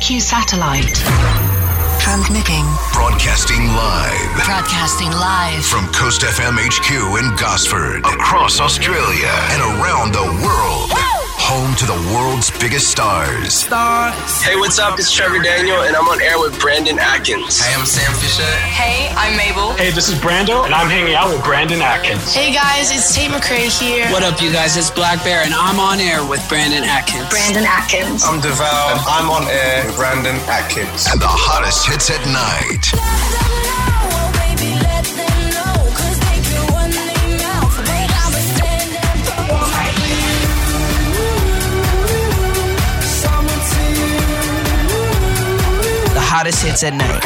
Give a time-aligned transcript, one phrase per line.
[0.00, 0.94] HQ satellite.
[2.00, 2.64] Transmitting.
[2.92, 5.64] Broadcasting live Broadcasting live.
[5.64, 11.17] from Coast FM HQ in Gosford, across Australia, and around the world.
[11.48, 13.64] Home to the world's biggest stars.
[14.44, 15.00] Hey, what's up?
[15.00, 17.56] It's Trevor Daniel, and I'm on air with Brandon Atkins.
[17.56, 18.44] Hey, I'm Sam Fisher.
[18.68, 19.72] Hey, I'm Mabel.
[19.80, 22.34] Hey, this is Brando, and I'm hanging out with Brandon Atkins.
[22.34, 24.04] Hey guys, it's Tate McRae here.
[24.12, 24.76] What up, you guys?
[24.76, 27.32] It's blackbear, and I'm on air with Brandon Atkins.
[27.32, 28.28] Brandon Atkins.
[28.28, 31.08] I'm Deval, and I'm on air with Brandon Atkins.
[31.08, 33.87] And the hottest hits at night.
[46.28, 47.24] Hottest hits at night.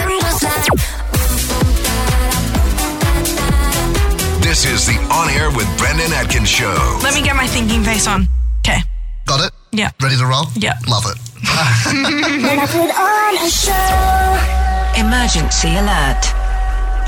[4.39, 7.01] This is the On Air with Brandon Atkins show.
[7.03, 8.29] Let me get my thinking face on.
[8.63, 8.79] Okay.
[9.27, 9.53] Got it?
[9.73, 9.91] Yeah.
[10.01, 10.47] Ready to roll?
[10.55, 10.79] Yeah.
[10.87, 11.19] Love it.
[14.95, 16.23] Emergency alert.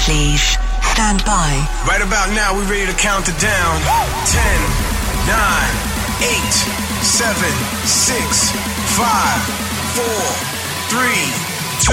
[0.03, 0.42] Please
[0.91, 1.55] stand by.
[1.87, 3.78] Right about now, we're ready to count it down.
[4.27, 4.42] 10,
[5.31, 6.59] 9, 8,
[7.06, 7.39] 7,
[7.87, 8.50] 6,
[8.98, 10.03] 5, 4,
[10.91, 11.44] 3,
[11.80, 11.92] 2.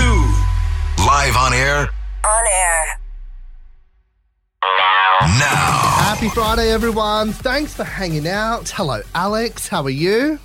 [1.06, 1.90] Live on air
[2.24, 3.00] On air.
[5.40, 5.72] now.
[6.04, 7.32] Happy Friday, everyone.
[7.32, 8.70] Thanks for hanging out.
[8.70, 9.68] Hello, Alex.
[9.68, 10.40] How are you?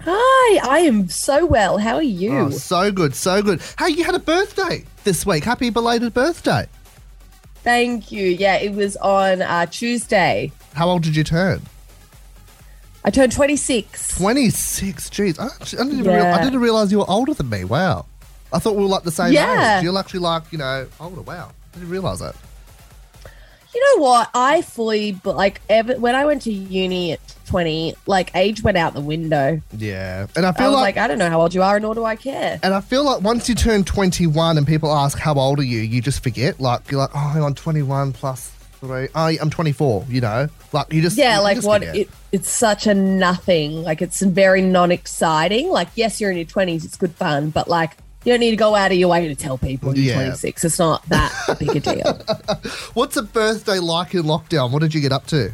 [0.00, 1.78] Hi, I am so well.
[1.78, 2.32] How are you?
[2.32, 3.62] Oh, so good, so good.
[3.78, 5.44] Hey, you had a birthday this week.
[5.44, 6.66] Happy belated birthday.
[7.62, 8.26] Thank you.
[8.26, 10.52] Yeah, it was on uh, Tuesday.
[10.74, 11.62] How old did you turn?
[13.04, 14.18] I turned 26.
[14.18, 15.10] 26.
[15.10, 15.38] Jeez.
[15.38, 17.64] I, I, didn't even real, I didn't realize you were older than me.
[17.64, 18.06] Wow.
[18.52, 19.78] I thought we were like the same Yeah.
[19.78, 19.84] age.
[19.84, 21.20] You're actually like, you know, older.
[21.22, 21.50] Wow.
[21.74, 22.34] I didn't realize that.
[23.72, 24.28] You know what?
[24.34, 28.76] I fully, but like, ever, when I went to uni at 20, like, age went
[28.76, 29.60] out the window.
[29.76, 30.26] Yeah.
[30.34, 31.94] And I I feel was like, like, I don't know how old you are, nor
[31.94, 32.58] do I care.
[32.64, 35.78] and I feel like once you turn 21 and people ask, how old are you?
[35.80, 36.58] You just forget.
[36.58, 38.48] Like, you're like, oh, I'm 21 plus
[38.80, 39.06] three.
[39.14, 40.48] Oh, I'm 24, you know?
[40.72, 41.16] Like, you just.
[41.16, 41.84] Yeah, you like just what?
[41.84, 43.84] It, it's such a nothing.
[43.84, 45.68] Like, it's very non exciting.
[45.68, 48.56] Like, yes, you're in your 20s, it's good fun, but like, you don't need to
[48.56, 50.24] go out of your way to tell people you're Yeah.
[50.26, 50.64] 26.
[50.64, 52.14] It's not that big a deal.
[52.94, 54.70] What's a birthday like in lockdown?
[54.70, 55.52] What did you get up to?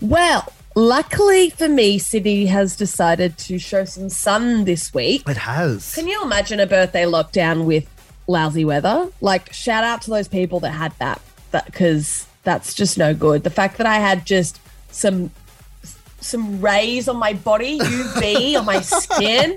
[0.00, 5.28] Well, luckily for me, Sydney has decided to show some sun this week.
[5.28, 5.94] It has.
[5.94, 7.86] Can you imagine a birthday lockdown with
[8.26, 9.08] lousy weather?
[9.20, 11.20] Like, shout out to those people that had that,
[11.66, 13.44] because that's just no good.
[13.44, 14.58] The fact that I had just
[14.90, 15.30] some
[16.20, 19.54] some rays on my body, UV on my skin,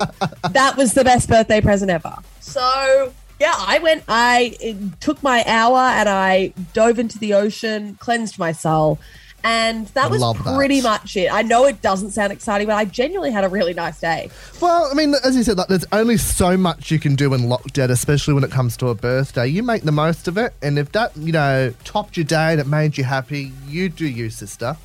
[0.51, 2.15] that was the best birthday present ever.
[2.39, 3.13] So.
[3.39, 4.03] Yeah, I went.
[4.07, 8.99] I took my hour and I dove into the ocean, cleansed my soul,
[9.43, 10.55] and that I was love that.
[10.55, 11.33] pretty much it.
[11.33, 14.29] I know it doesn't sound exciting, but I genuinely had a really nice day.
[14.61, 17.41] Well, I mean, as you said, like, there's only so much you can do in
[17.41, 19.47] lockdown, especially when it comes to a birthday.
[19.47, 22.61] You make the most of it, and if that, you know, topped your day and
[22.61, 24.77] it made you happy, you do you, sister.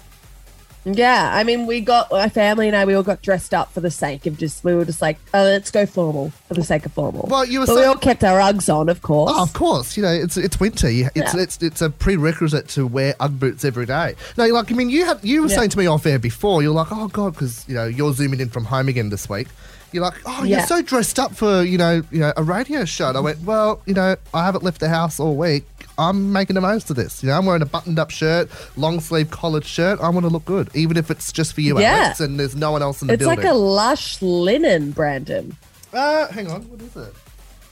[0.96, 2.84] Yeah, I mean, we got my family and I.
[2.84, 4.62] We all got dressed up for the sake of just.
[4.64, 7.26] We were just like, oh, let's go formal for the sake of formal.
[7.28, 9.32] Well, you were but we all kept our Uggs on, of course.
[9.34, 10.90] Oh, of course, you know it's it's winter.
[10.90, 11.40] You, it's Yeah.
[11.42, 14.14] it's it's a prerequisite to wear UGG boots every day.
[14.36, 15.56] No, like I mean, you had you were Yeah.
[15.56, 16.62] saying to me off air before.
[16.62, 19.48] You're like, oh god, because you know you're zooming in from home again this week.
[19.90, 23.08] You're like, oh, you're so dressed up for you know you know a radio show.
[23.08, 25.64] And I went, well, you know, I haven't left the house all week.
[25.98, 27.22] I'm making the most of this.
[27.22, 30.00] You know, I'm wearing a buttoned up shirt, long sleeve collared shirt.
[30.00, 31.94] I want to look good, even if it's just for you, Yeah.
[32.04, 33.38] Alex, and there's no one else in the it's building.
[33.40, 35.56] It's like a lush linen, Brandon.
[35.92, 37.12] uh, hang on, what is it?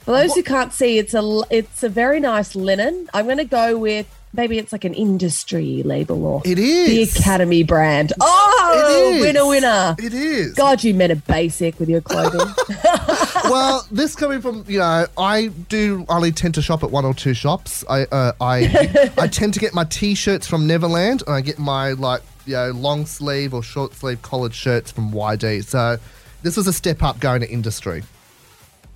[0.01, 3.09] For those who can't see, it's a it's a very nice linen.
[3.15, 7.21] I'm going to go with maybe it's like an industry label or it is the.
[7.21, 8.13] Academy brand.
[8.21, 9.97] Oh, winner, winner!
[9.99, 10.55] It is.
[10.55, 12.55] God, you men are basic with your clothing.
[13.45, 17.15] well, this coming from you know, I do only tend to shop at one or
[17.15, 17.85] two shops.
[17.89, 21.93] I uh, I I tend to get my t-shirts from Neverland, and I get my
[21.93, 25.65] like you know long sleeve or short sleeve collared shirts from YD.
[25.65, 25.99] So
[26.43, 28.03] this was a step up going to industry.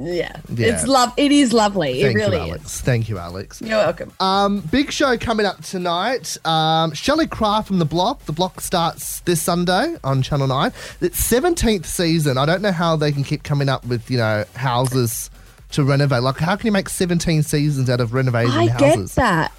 [0.00, 0.40] Yeah.
[0.48, 0.74] Yeah.
[0.74, 1.12] it's love.
[1.16, 2.02] It is lovely.
[2.02, 2.80] Thank it really you, is.
[2.80, 3.60] Thank you, Alex.
[3.60, 4.12] You're welcome.
[4.18, 6.38] Um, big show coming up tonight.
[6.46, 8.24] Um, Shelley Craft from The Block.
[8.24, 10.72] The Block starts this Sunday on Channel 9.
[11.00, 12.38] It's 17th season.
[12.38, 15.30] I don't know how they can keep coming up with, you know, houses
[15.72, 16.22] to renovate.
[16.22, 19.14] Like, how can you make 17 seasons out of renovating I houses?
[19.14, 19.52] get that.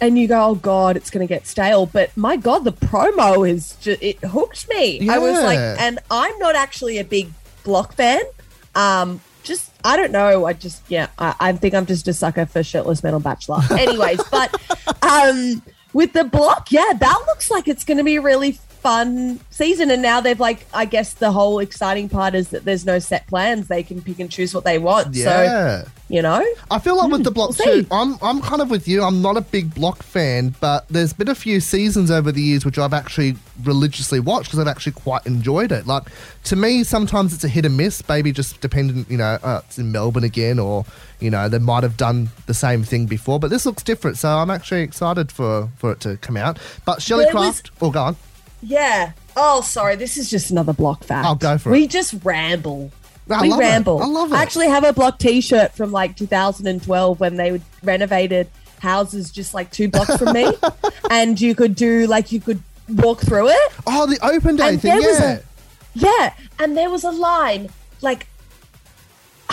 [0.00, 1.86] And you go, oh God, it's going to get stale.
[1.86, 5.08] But my God, the promo is just, it hooked me.
[5.08, 7.30] I was like, and I'm not actually a big
[7.62, 8.22] block fan.
[8.74, 9.20] Um,
[9.84, 10.44] I don't know.
[10.44, 13.60] I just, yeah, I, I think I'm just a sucker for shirtless metal Bachelor.
[13.70, 14.54] Anyways, but
[15.02, 15.62] um,
[15.92, 19.90] with the block, yeah, that looks like it's going to be really fun season.
[19.90, 23.26] And now they've like, I guess the whole exciting part is that there's no set
[23.28, 23.68] plans.
[23.68, 25.14] They can pick and choose what they want.
[25.14, 28.70] So, you know, I feel like with the block we'll too, I'm I'm kind of
[28.70, 29.02] with you.
[29.02, 32.64] I'm not a big block fan, but there's been a few seasons over the years
[32.64, 35.86] which I've actually religiously watched because I've actually quite enjoyed it.
[35.86, 36.02] Like
[36.44, 38.06] to me, sometimes it's a hit and miss.
[38.08, 40.84] Maybe just dependent, you know, uh, it's in Melbourne again, or
[41.20, 43.38] you know, they might have done the same thing before.
[43.38, 46.58] But this looks different, so I'm actually excited for for it to come out.
[46.84, 48.16] But Shelley There was- Craft, oh, go on.
[48.62, 49.12] Yeah.
[49.36, 49.96] Oh, sorry.
[49.96, 51.26] This is just another block fact.
[51.26, 51.90] I'll go for we it.
[51.90, 52.90] just ramble.
[53.30, 53.62] I we love it.
[53.62, 54.02] ramble.
[54.02, 54.34] I love it.
[54.34, 58.48] I actually have a block T-shirt from like 2012 when they renovated
[58.80, 60.52] houses just like two blocks from me,
[61.10, 63.72] and you could do like you could walk through it.
[63.86, 65.38] Oh, the open day And thing, yeah.
[65.38, 65.40] a-
[65.94, 67.70] Yeah, and there was a line
[68.00, 68.26] like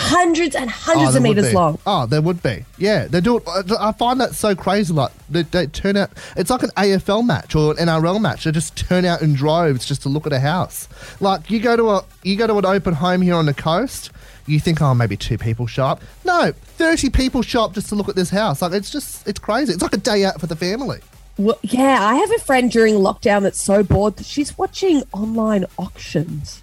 [0.00, 1.78] hundreds and oh, hundreds Oh, of meters long.
[1.86, 2.64] Oh, there would be.
[2.78, 3.44] Yeah, they do it.
[3.46, 4.92] Uh, I I find that so crazy.
[4.94, 6.10] Like they, they turn out.
[6.36, 8.44] It's like an AFL match or an NRL match.
[8.44, 10.88] They just turn out in droves just to look at a house.
[11.20, 14.10] Like you go to a you go to an open home here on the coast.
[14.46, 16.02] You think, oh, maybe two people show up.
[16.24, 18.62] No, thirty people show up just to look at this house.
[18.62, 19.72] Like it's just it's crazy.
[19.72, 21.00] It's like a day out for the family.
[21.36, 25.64] Well, yeah, I have a friend during lockdown that's so bored that she's watching online
[25.78, 26.62] auctions.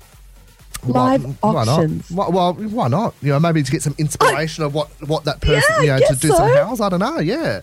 [0.85, 1.89] Live Why- why not?
[2.09, 3.13] Why, well, why not?
[3.21, 6.01] You know, maybe to get some inspiration of what what that person, Yeah, I you
[6.01, 6.79] know, to do some house.
[6.79, 7.19] I don't know.
[7.19, 7.61] Yeah.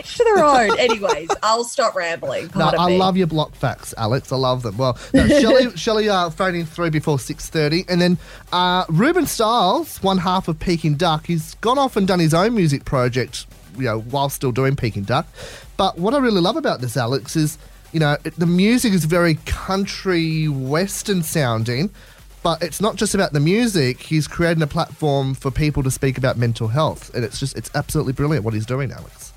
[0.00, 0.78] Each to their own.
[0.80, 2.50] Anyways, I'll stop rambling.
[2.56, 2.98] No, I me.
[2.98, 4.32] love your block facts, Alex.
[4.32, 4.76] I love them.
[4.76, 8.18] Well, no, Shelley, Shelley uh, phoning through before six thirty, and then
[8.52, 12.54] uh, Reuben Styles, one half of Peking Duk, he's gone off and done his own
[12.56, 13.46] music project,
[13.76, 15.24] you know, while still doing Peking Duk.
[15.76, 17.56] But what I really love about this, Alex, is
[17.92, 21.90] you know it, the music is very country western sounding.
[22.46, 24.00] But it's not just about the music.
[24.00, 27.68] He's creating a platform for people to speak about mental health, and it's just it's
[27.74, 29.32] absolutely brilliant what he's doing, Alex.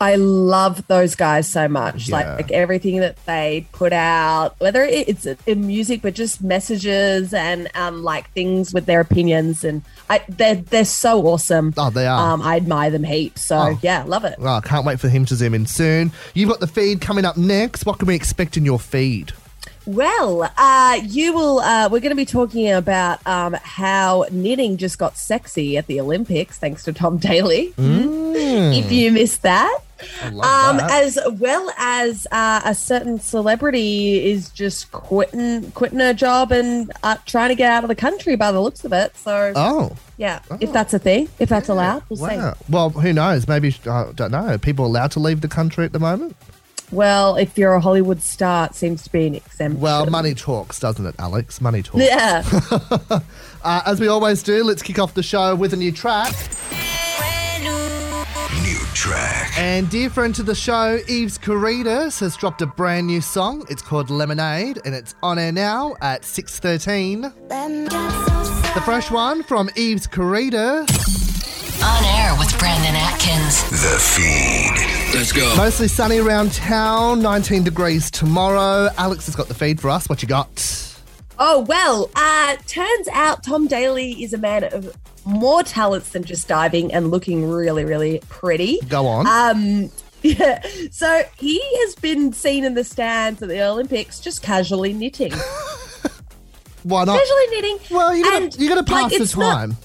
[0.00, 2.08] I love those guys so much.
[2.08, 2.36] Yeah.
[2.36, 8.02] Like everything that they put out, whether it's in music, but just messages and um,
[8.02, 11.74] like things with their opinions, and I they're they're so awesome.
[11.76, 12.32] Oh, they are.
[12.32, 13.44] Um, I admire them heaps.
[13.44, 13.78] So Oh.
[13.82, 14.38] yeah, love it.
[14.38, 16.12] Well, I can't wait for him to zoom in soon.
[16.32, 17.84] You've got the feed coming up next.
[17.84, 19.32] What can we expect in your feed?
[19.88, 21.60] Well, uh, you will.
[21.60, 25.98] Uh, we're going to be talking about um, how knitting just got sexy at the
[25.98, 27.72] Olympics, thanks to Tom Daley.
[27.78, 29.78] If you missed that,
[30.22, 36.92] um, as well as uh, a certain celebrity is just quitting quitting her job and
[37.02, 39.16] uh, trying to get out of the country by the looks of it.
[39.16, 42.52] So oh, yeah, if that's a thing, if that's allowed, we'll wow.
[42.52, 42.64] see.
[42.68, 43.48] Well, who knows?
[43.48, 44.48] Maybe I don't know.
[44.48, 46.36] Are people allowed to leave the country at the moment?
[46.90, 49.80] Well, if you're a Hollywood star, it seems to be an exemption.
[49.80, 51.60] Well, money talks, doesn't it, Alex?
[51.60, 52.04] Money talks.
[52.04, 52.42] Yeah.
[53.64, 56.32] Uh, as we always do, let's kick off the show with a new track.
[58.62, 59.52] New track.
[59.58, 63.66] And dear friend to the show, Eves Karydas has dropped a brand new song.
[63.68, 67.22] It's called Lemonade, and it's on air now at 6.13.
[68.74, 71.37] The fresh one from Eves Karydas.
[71.82, 73.62] On air with Brandon Atkins.
[73.70, 75.14] The feed.
[75.16, 75.54] Let's go.
[75.56, 78.88] Mostly sunny around town, 19 degrees tomorrow.
[78.98, 80.08] Alex has got the feed for us.
[80.08, 80.94] What you got?
[81.38, 84.94] Oh, well, uh, turns out Tom Daley is a man of
[85.24, 88.80] more talents than just diving and looking really, really pretty.
[88.88, 89.26] Go on.
[89.26, 89.90] Um,
[90.22, 90.60] yeah.
[90.90, 95.32] So he has been seen in the stands at the Olympics just casually knitting.
[96.82, 97.18] Why not?
[97.18, 97.78] casually knitting.
[97.90, 99.76] Well, you gotta, and, you gotta like, pass the it's not- time.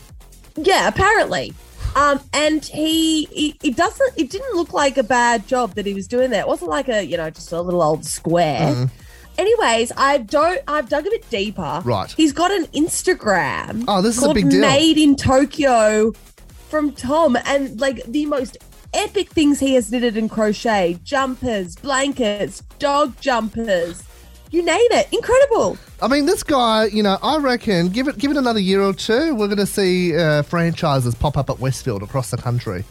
[0.56, 1.54] yeah, apparently.
[1.96, 5.94] Um, and he, he, it doesn't, it didn't look like a bad job that he
[5.94, 6.42] was doing there.
[6.42, 8.74] It wasn't like a, you know, just a little old square.
[8.74, 8.92] Mm.
[9.38, 11.82] Anyways, I don't, I've dug a bit deeper.
[11.84, 12.12] Right.
[12.12, 13.86] He's got an Instagram.
[13.88, 14.62] Oh, this is a big deal.
[14.62, 16.14] Made in Tokyo
[16.70, 17.38] from Tom.
[17.46, 18.58] And like the most
[18.94, 24.04] epic things he has knitted in crochet jumpers, blankets, dog jumpers.
[24.54, 25.08] You name it.
[25.12, 25.80] Incredible.
[26.00, 28.94] I mean, this guy, you know, I reckon give it give it another year or
[28.94, 32.84] two, we're going to see uh, franchises pop up at Westfield across the country,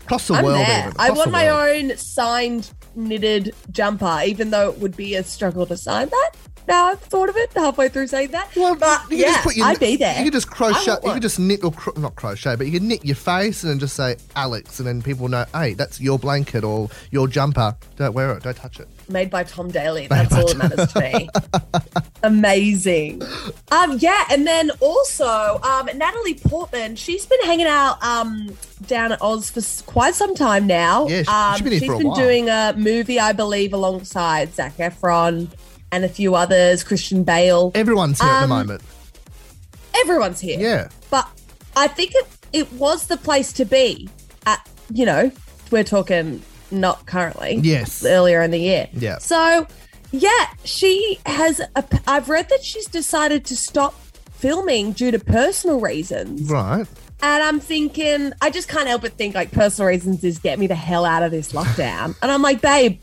[0.00, 0.66] across the I'm world.
[0.66, 0.88] there.
[0.88, 5.64] Even, I want my own signed knitted jumper, even though it would be a struggle
[5.64, 6.32] to sign that.
[6.66, 8.50] Now I've thought of it halfway through saying that.
[8.56, 10.18] Well, but you yeah, just put your, I'd be there.
[10.18, 10.96] You can just crochet.
[11.04, 13.70] You can just knit or cro- not crochet, but you can knit your face and
[13.70, 17.76] then just say Alex, and then people know, hey, that's your blanket or your jumper.
[17.94, 18.42] Don't wear it.
[18.42, 18.88] Don't touch it.
[19.08, 20.06] Made by Tom Daley.
[20.06, 21.28] That's all that matters to me.
[22.22, 23.22] Amazing.
[23.70, 26.96] Um, yeah, and then also um, Natalie Portman.
[26.96, 28.54] She's been hanging out um,
[28.86, 31.06] down at Oz for quite some time now.
[31.08, 32.16] Yeah, she- um, she's been here for a while.
[32.16, 35.48] doing a movie, I believe, alongside Zac Efron
[35.90, 36.84] and a few others.
[36.84, 37.72] Christian Bale.
[37.74, 38.82] Everyone's here at the Um, moment.
[39.94, 40.58] Everyone's here.
[40.60, 40.88] Yeah.
[41.10, 41.28] But
[41.76, 44.08] I think it, it was the place to be
[44.46, 45.30] at, you know,
[45.70, 47.56] we're talking not currently.
[47.62, 48.04] Yes.
[48.04, 48.88] Earlier in the year.
[48.92, 49.18] Yeah.
[49.18, 49.66] So
[50.10, 51.60] Yeah, she has.
[51.76, 53.94] A, I've read that she's decided to stop
[54.32, 56.50] filming due to personal reasons.
[56.50, 56.86] Right.
[57.20, 60.66] And I'm thinking, I just can't help but think like personal reasons is get me
[60.68, 62.14] the hell out of this lockdown.
[62.22, 63.00] and I'm like, babe,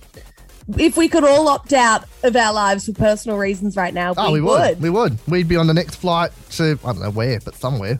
[0.78, 4.32] if we could all opt out of our lives for personal reasons right now, Oh,
[4.32, 4.82] we, we would.
[4.82, 5.20] We would.
[5.28, 7.98] We'd be on the next flight to I don't know where, but somewhere.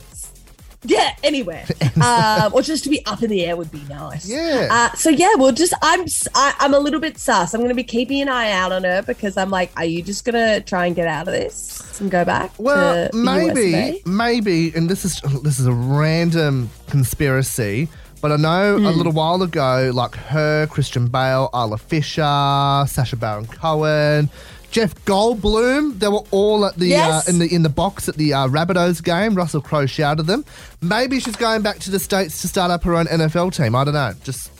[0.86, 1.64] Yeah, anywhere,
[2.02, 4.28] um, or just to be up in the air would be nice.
[4.28, 4.68] Yeah.
[4.70, 6.00] Uh, so yeah, well, just I'm
[6.34, 7.54] I, am i am a little bit sus.
[7.54, 10.02] I'm going to be keeping an eye out on her because I'm like, are you
[10.02, 12.52] just going to try and get out of this and go back?
[12.58, 17.88] Well, maybe, maybe, and this is this is a random conspiracy,
[18.20, 18.86] but I know Hmm.
[18.86, 24.28] a little while ago, like her, Christian Bale, Isla Fisher, Sacha Baron Cohen,
[24.76, 27.26] Jeff Goldblum, they were all at the Yes.
[27.26, 29.34] uh, in the in the box at the uh, Rabbitohs game.
[29.34, 30.44] Russell Crowe shouted them.
[30.82, 33.74] Maybe she's going back to the states to start up her own NFL team.
[33.74, 34.50] I don't know, just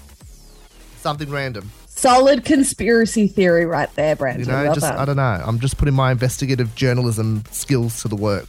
[1.03, 1.71] something random.
[1.89, 4.47] Solid conspiracy theory right there, Brandon.
[4.47, 4.87] You know, just.
[4.87, 5.23] I don't know.
[5.45, 8.49] I'm just putting my investigative journalism skills to the work.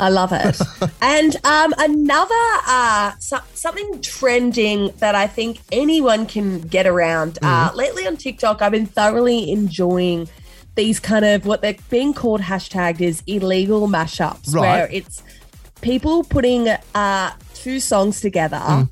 [0.00, 0.58] I love it.
[1.02, 2.34] and um, another
[2.66, 7.38] uh, so- something trending that I think anyone can get around.
[7.42, 7.76] Uh, Mm-hmm.
[7.76, 10.26] lately on TikTok, I've been thoroughly enjoying
[10.74, 14.60] these kind of what they're being called hashtagged is illegal mashups, Right.
[14.60, 15.22] where it's
[15.80, 18.56] people putting uh, two songs together.
[18.56, 18.88] Mm.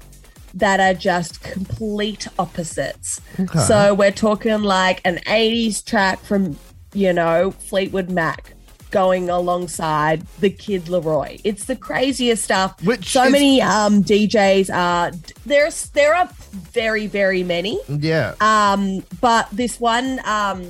[0.55, 3.23] That are just complete opposites.
[3.41, 3.59] Okay.
[3.61, 6.59] So we're talking like an 80s track from,
[6.93, 8.53] you know, Fleetwood Mac
[8.91, 11.41] going alongside the Kid LAROI.
[11.43, 12.83] It's the craziest stuff.
[12.85, 15.13] Which so is- many um DJs are
[15.47, 17.81] there's there are very very many.
[17.89, 18.35] Yeah.
[18.43, 20.67] Um but this one um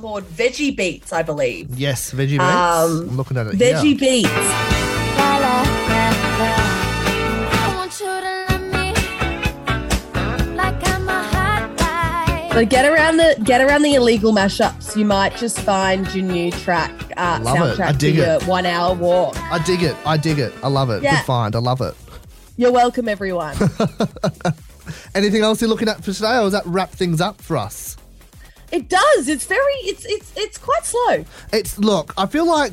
[0.00, 1.70] called Veggie Beats, I believe.
[1.78, 2.42] Yes, veggie beats.
[2.42, 3.54] Um, I'm looking at it.
[3.54, 4.22] Veggie here.
[4.22, 4.80] Beats.
[12.52, 14.96] So get around the get around the illegal mashups.
[14.96, 17.60] You might just find your new track uh, Love it.
[17.78, 18.26] soundtrack I dig for it.
[18.26, 19.36] your one hour walk.
[19.38, 19.96] I dig it.
[20.04, 20.52] I dig it.
[20.62, 21.02] I love it.
[21.02, 21.18] Yeah.
[21.18, 21.54] Good find.
[21.54, 21.94] I love it.
[22.56, 23.56] You're welcome, everyone.
[25.14, 27.96] Anything else you're looking at for today, or does that wrap things up for us?
[28.72, 29.28] It does.
[29.28, 29.72] It's very.
[29.82, 31.24] It's it's it's quite slow.
[31.52, 32.12] It's look.
[32.16, 32.72] I feel like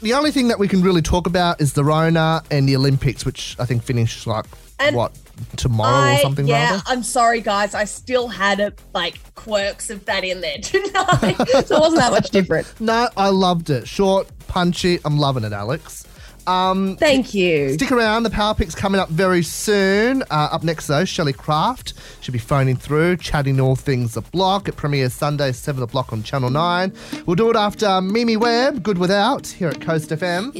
[0.00, 3.24] the only thing that we can really talk about is the Rona and the Olympics,
[3.24, 4.44] which I think finish like
[4.78, 5.12] And what
[5.56, 6.46] tomorrow or something.
[6.46, 6.82] yeah, rather.
[6.86, 7.74] I'm sorry, guys.
[7.74, 11.36] I still had a, like quirks of that in there tonight,
[11.66, 12.66] so it wasn't that much different.
[12.80, 13.88] No, I loved it.
[13.88, 14.98] Short, punchy.
[15.04, 16.06] I'm loving it, Alex.
[16.46, 17.72] Um, Thank you.
[17.74, 18.22] Stick around.
[18.22, 20.22] The Power Pick's coming up very soon.
[20.24, 21.94] Uh, up next, though, Shelley Craft.
[22.20, 24.68] She'll be phoning through, chatting all things the block.
[24.68, 26.92] It premieres Sunday, 7 o'clock on Channel 9.
[27.26, 30.52] We'll do it after Mimi Webb, Good Without, here at Coast FM.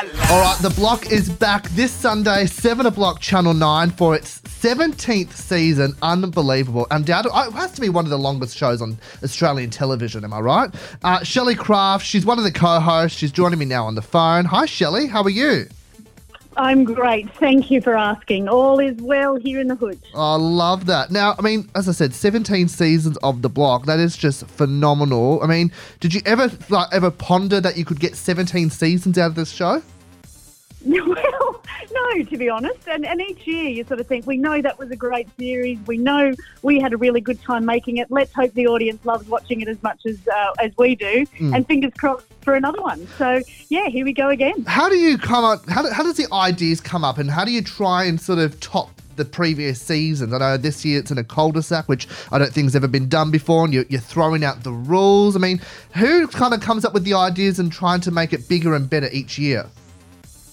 [0.00, 5.32] All right, the block is back this Sunday, 7 o'clock, Channel 9, for its 17th
[5.32, 5.94] season.
[6.00, 6.86] Unbelievable.
[6.90, 10.40] Undoubtedly, it has to be one of the longest shows on Australian television, am I
[10.40, 10.74] right?
[11.02, 13.18] Uh, Shelley Craft, she's one of the co hosts.
[13.18, 14.46] She's joining me now on the phone.
[14.46, 15.66] Hi, Shelley, how are you?
[16.60, 17.30] I'm great.
[17.36, 18.46] Thank you for asking.
[18.46, 19.98] All is well here in the hood.
[20.14, 21.10] I love that.
[21.10, 23.86] Now, I mean, as I said, 17 seasons of the block.
[23.86, 25.42] That is just phenomenal.
[25.42, 29.28] I mean, did you ever like ever ponder that you could get 17 seasons out
[29.28, 29.82] of this show?
[30.86, 32.88] well, no, to be honest.
[32.88, 35.78] And, and each year you sort of think, we know that was a great series.
[35.86, 36.32] We know
[36.62, 38.10] we had a really good time making it.
[38.10, 41.26] Let's hope the audience loves watching it as much as uh, as we do.
[41.38, 41.54] Mm.
[41.54, 43.06] And fingers crossed for another one.
[43.18, 44.64] So, yeah, here we go again.
[44.64, 45.68] How do you come up?
[45.68, 48.38] How, do, how does the ideas come up, and how do you try and sort
[48.38, 50.32] of top the previous seasons?
[50.32, 53.08] I know this year it's in a cul-de-sac, which I don't think has ever been
[53.08, 55.36] done before, and you're, you're throwing out the rules.
[55.36, 55.60] I mean,
[55.94, 58.88] who kind of comes up with the ideas and trying to make it bigger and
[58.88, 59.66] better each year?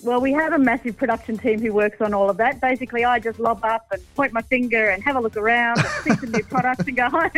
[0.07, 2.61] Well, we have a massive production team who works on all of that.
[2.61, 5.87] Basically, I just lob up and point my finger and have a look around and
[6.05, 7.29] see some new products and go home.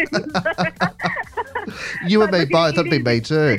[2.05, 2.75] You and me both.
[2.75, 3.57] That'd be me too.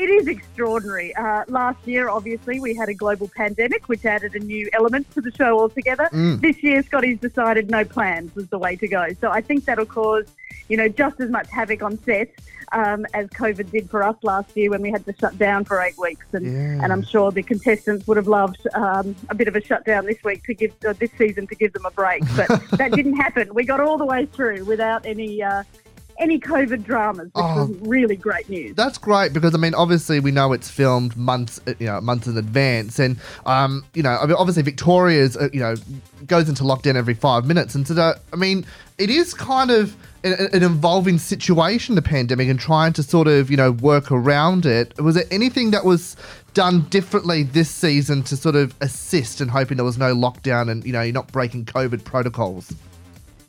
[0.00, 1.14] It is extraordinary.
[1.14, 5.20] Uh, last year, obviously, we had a global pandemic, which added a new element to
[5.20, 6.08] the show altogether.
[6.12, 6.40] Mm.
[6.40, 9.08] This year, Scotty's decided no plans was the way to go.
[9.20, 10.24] So I think that'll cause,
[10.70, 12.30] you know, just as much havoc on set
[12.72, 15.82] um, as COVID did for us last year when we had to shut down for
[15.82, 16.24] eight weeks.
[16.32, 16.82] And, Yeah.
[16.82, 20.22] and I'm sure the contestants would have loved um, a bit of a shutdown this
[20.24, 22.22] week to give uh, this season to give them a break.
[22.36, 23.52] But that didn't happen.
[23.52, 25.42] We got all the way through without any.
[25.42, 25.64] Uh,
[26.20, 27.66] any COVID dramas, which Oh.
[27.66, 28.76] was really great news.
[28.76, 32.26] That's great because I mean, obviously, we know it's filmed months, uh, you know, months
[32.28, 35.74] in advance, and um, you know, I mean, obviously, Victoria's, uh, you know,
[36.26, 38.64] goes into lockdown every five minutes, and so that, I mean,
[38.98, 43.50] it is kind of an, an involving situation, the pandemic, and trying to sort of,
[43.50, 44.92] you know, work around it.
[45.00, 46.16] Was there anything that was
[46.52, 50.84] done differently this season to sort of assist and hoping there was no lockdown and
[50.84, 52.72] you know you're not breaking COVID protocols?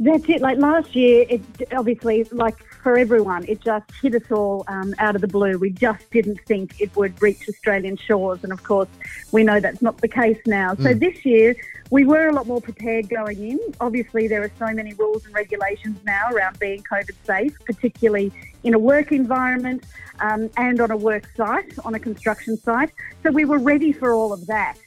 [0.02, 0.42] That's it.
[0.42, 1.42] Like last year, it
[1.78, 5.60] obviously, like for everyone, it just hit us all um, out of the blue.
[5.60, 8.90] We just didn't think it would reach Australian shores, and of course,
[9.32, 10.74] we know that's not the case now.
[10.74, 11.00] So Mm.
[11.00, 11.56] this year,
[11.92, 13.60] we were a lot more prepared going in.
[13.80, 18.32] Obviously, there are so many rules and regulations now around being COVID safe, particularly
[18.64, 19.84] in a work environment
[20.20, 22.92] um, and on a work site, on a construction site.
[23.22, 24.78] So we were ready for all of that.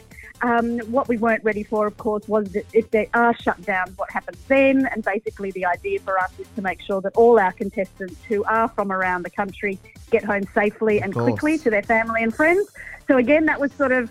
[0.42, 4.10] Um, what we weren't ready for, of course, was that if there are shutdowns, what
[4.10, 4.86] happens then?
[4.86, 8.44] And basically, the idea for us is to make sure that all our contestants who
[8.44, 9.78] are from around the country
[10.10, 12.68] get home safely and quickly to their family and friends.
[13.08, 14.10] So, again, that was sort of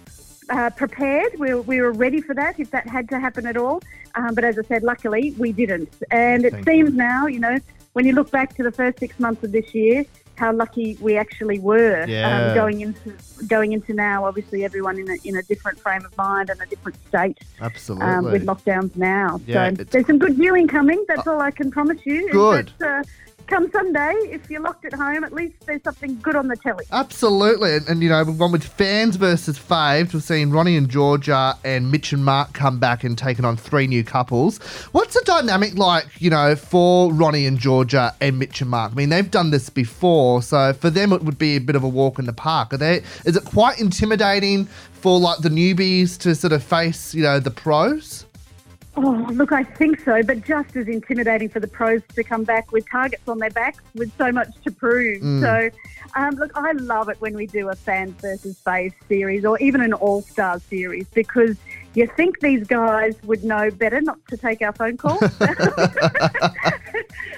[0.49, 1.33] uh, prepared.
[1.37, 3.81] We were, we were ready for that if that had to happen at all.
[4.15, 5.93] Um, but as I said, luckily, we didn't.
[6.11, 7.57] And it Thank seems now, you know,
[7.93, 11.17] when you look back to the first six months of this year, how lucky we
[11.17, 12.47] actually were Yeah.
[12.49, 13.13] um, going into
[13.47, 14.25] going into now.
[14.25, 18.07] Obviously, everyone in a, in a different frame of mind and a different state Absolutely.
[18.07, 19.39] um, with lockdowns now.
[19.45, 21.03] Yeah, so there's some good viewing coming.
[21.07, 22.31] That's all I can promise you.
[22.31, 22.71] Good.
[22.79, 23.03] that, uh,
[23.47, 26.85] come Sunday, if you're locked at home, at least there's something good on the telly.
[26.91, 27.75] Absolutely.
[27.75, 30.13] And, and, you know, we've gone with fans versus faves.
[30.13, 33.87] We've seen Ronnie and Georgia and Mitch and Mark come back and taken on three
[33.87, 34.57] new couples.
[34.91, 38.93] What's the dynamic like, you know, for Ronnie and Georgia and Mitch and Mark?
[38.93, 41.83] I mean, they've done this before, so for them it would be a bit of
[41.83, 42.73] a walk in the park.
[42.73, 47.23] Are they is it quite intimidating for like the newbies to sort of face, you
[47.23, 48.22] know, the pros?
[48.95, 52.71] Oh, look, I think so, but just as intimidating for the pros to come back
[52.71, 55.19] with targets on their backs with so much to prove.
[55.21, 55.41] Mm.
[55.41, 55.71] So,
[56.15, 59.81] um, look, I love it when we do a fans versus faves series or even
[59.81, 61.57] an all star series because
[61.95, 65.19] you think these guys would know better not to take our phone calls.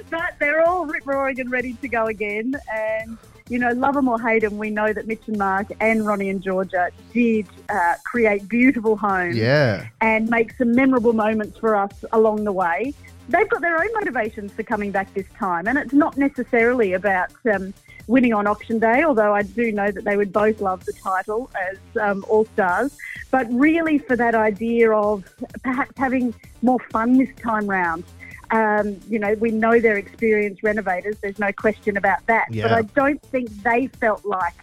[0.10, 2.56] but they're all rip roaring and ready to go again.
[2.74, 3.18] And,
[3.50, 6.30] you know, love them or hate them, we know that Mitch and Mark and Ronnie
[6.30, 9.88] and Georgia did uh, create beautiful homes Yeah.
[10.02, 12.94] and make some memorable moments for us along the way.
[13.30, 17.32] They've got their own motivations for coming back this time, and it's not necessarily about
[17.52, 17.74] um,
[18.08, 21.50] winning on auction day, although I do know that they would both love the title
[21.70, 22.96] as um, All Stars,
[23.32, 25.24] but really for that idea of
[25.64, 28.04] perhaps having more fun this time round.
[28.52, 32.82] Um, you know, we know they're experienced renovators, there's no question about that, but I
[32.84, 34.54] don't think they felt like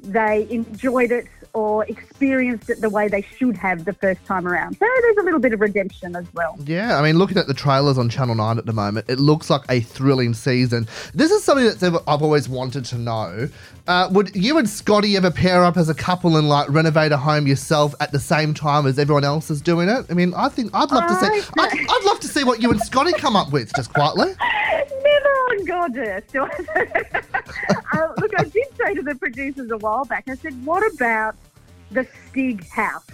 [0.00, 1.26] they enjoyed it
[1.58, 4.74] or experienced it the way they should have the first time around.
[4.78, 6.56] So there's a little bit of redemption as well.
[6.64, 9.50] Yeah, I mean, looking at the trailers on Channel 9 at the moment, it looks
[9.50, 10.86] like a thrilling season.
[11.14, 13.48] This is something that I've always wanted to know.
[13.88, 17.16] Uh, would you and Scotty ever pair up as a couple and like renovate a
[17.16, 20.06] home yourself at the same time as everyone else is doing it?
[20.10, 21.48] I mean, I think I'd love to see.
[21.58, 24.26] I'd, I'd love to see what you and Scotty come up with, just quietly.
[25.02, 26.32] Never on God's earth.
[26.32, 27.22] do I-
[27.94, 31.34] uh, look, I did say to the producers a while back, I said, what about
[31.90, 33.04] the Stig house?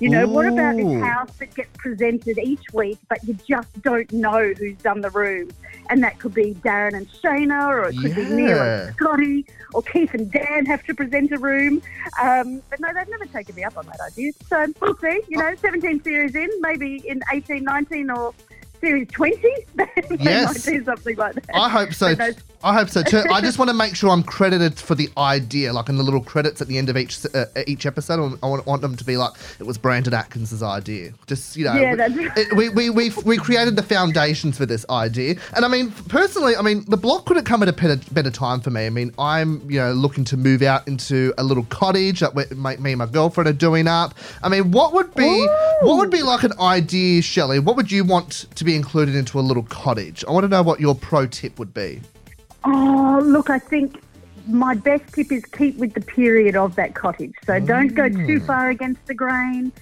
[0.00, 4.10] You know, what about this house that gets presented each week, but you just don't
[4.12, 5.50] know who's done the room?
[5.90, 9.82] And that could be Darren and Shana, or it could be Neil and Scotty, or
[9.82, 11.82] Keith and Dan have to present a room.
[12.18, 14.32] Um, but no, they've never taken me up on that idea.
[14.48, 15.20] So we'll see.
[15.28, 18.32] You know, 17 series in, maybe in 18, 19, or
[18.80, 19.36] series 20,
[19.74, 19.86] they
[20.18, 20.64] Yes.
[20.64, 21.44] do something like that.
[21.54, 22.14] I hope so.
[22.62, 23.22] I hope so too.
[23.32, 26.20] I just want to make sure I'm credited for the idea, like in the little
[26.22, 28.38] credits at the end of each uh, each episode.
[28.42, 31.12] I want, want them to be like it was Brandon Atkins' idea.
[31.26, 34.66] Just you know, Yeah, we- that's- it- we, we, we, we created the foundations for
[34.66, 35.36] this idea.
[35.54, 38.60] And I mean, personally, I mean, the block couldn't come at a better, better time
[38.60, 38.86] for me.
[38.86, 42.76] I mean, I'm you know looking to move out into a little cottage that my,
[42.76, 44.14] me and my girlfriend are doing up.
[44.42, 45.46] I mean, what would be
[45.80, 47.58] what would be like an idea, Shelley?
[47.58, 50.24] What would you want to be included into a little cottage?
[50.26, 52.00] I want to know what your pro tip would be.
[52.64, 54.02] Oh, look, I think
[54.48, 57.34] my best tip is keep with the period of that cottage.
[57.46, 58.46] So don't go too Mm.
[58.46, 59.72] far against the grain.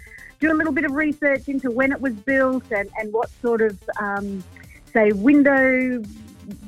[0.41, 3.61] Do a little bit of research into when it was built and, and what sort
[3.63, 4.45] of, um,
[4.93, 6.03] say, window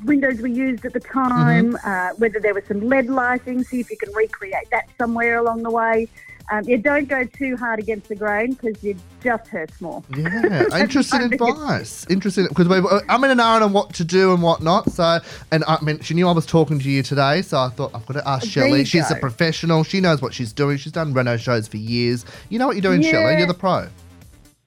[0.05, 1.89] windows were used at the time, Mm-hmm.
[1.89, 5.63] uh, whether there was some lead lighting, see if you can recreate that somewhere along
[5.63, 6.07] the way.
[6.51, 10.03] Um, yeah, don't go too hard against the grain because you just hurt more.
[10.15, 12.05] Yeah, interesting advice.
[12.09, 12.67] Interesting because
[13.07, 14.91] I'm in an hour on what to do and what not.
[14.91, 15.19] So,
[15.51, 18.05] and I mean, she knew I was talking to you today, so I thought I've
[18.05, 18.79] got to ask Shelley.
[18.79, 19.85] you She's a professional.
[19.85, 20.75] She knows what she's doing.
[20.75, 22.25] She's done Reno shows for years.
[22.49, 23.31] You know what you're doing, Shelley.
[23.31, 23.37] Yeah.
[23.37, 23.87] You're the pro.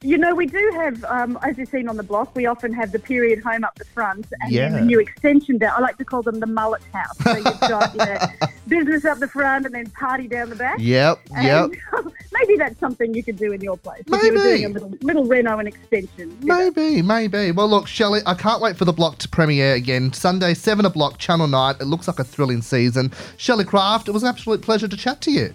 [0.05, 2.93] You know, we do have, um, as you've seen on the block, we often have
[2.93, 5.73] the period home up the front and then the new extension down.
[5.79, 7.17] I like to call them the mullet house.
[7.25, 10.77] So you've got you know, business up the front and then party down the back.
[10.79, 11.71] Yep, And yep.
[12.33, 14.03] maybe that's something you could do in your place.
[14.07, 14.59] If you were Maybe.
[14.59, 16.37] doing a little, little reno and extension.
[16.43, 16.71] you know.
[16.71, 17.51] Maybe, maybe.
[17.53, 20.13] Well, look, Shelley, I can't wait for the block to premiere again.
[20.13, 21.77] Sunday, 7 o'clock, Channel 9.
[21.81, 23.11] It looks like a thrilling season.
[23.39, 25.55] Shelley Craft, it was an absolute pleasure to chat to you.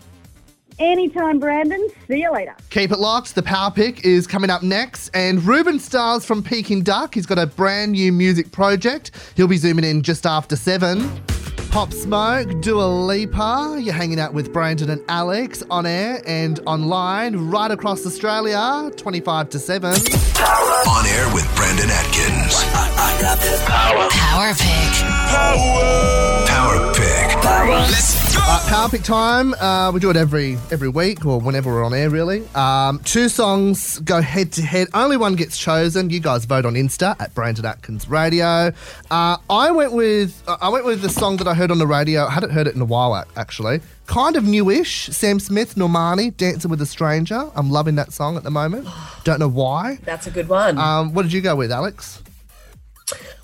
[0.80, 1.90] Anytime, Brandon.
[2.08, 2.56] See you later.
[2.70, 3.36] Keep it locked.
[3.36, 5.10] The Power Pick is coming up next.
[5.10, 7.16] And Reuben Styles from Peking Duk.
[7.16, 9.12] He's got a brand new music project.
[9.36, 11.10] He'll be zooming in just after seven.
[11.70, 13.78] Pop Smoke, Dua Lipa.
[13.80, 19.50] You're hanging out with Brandon and Alex on air and online right across Australia, 25
[19.52, 19.92] to 7.
[19.92, 19.96] On
[21.06, 22.64] air with Brandon Atkins.
[24.10, 24.94] Power Pick.
[26.48, 28.19] Power Pick.
[28.36, 29.54] Uh, Power Pick time.
[29.56, 32.48] Uh, we do it every every week or whenever we're on air, really.
[32.56, 34.88] Um, two songs go head to head.
[34.94, 36.10] Only one gets chosen.
[36.10, 38.72] You guys vote on Insta at Brandon Atkins Radio.
[39.12, 41.88] Uh, I went with uh, I went with the song that I heard on the
[41.88, 42.26] radio.
[42.26, 43.82] I hadn't heard it in a while, actually.
[44.08, 45.08] Kind of newish.
[45.08, 47.50] Sam Smith, Normani, Dancing with a Stranger.
[47.56, 48.88] I'm loving that song at the moment.
[49.24, 50.00] Don't know why.
[50.04, 50.78] That's a good one.
[50.78, 52.22] Um, what did you go with, Alex?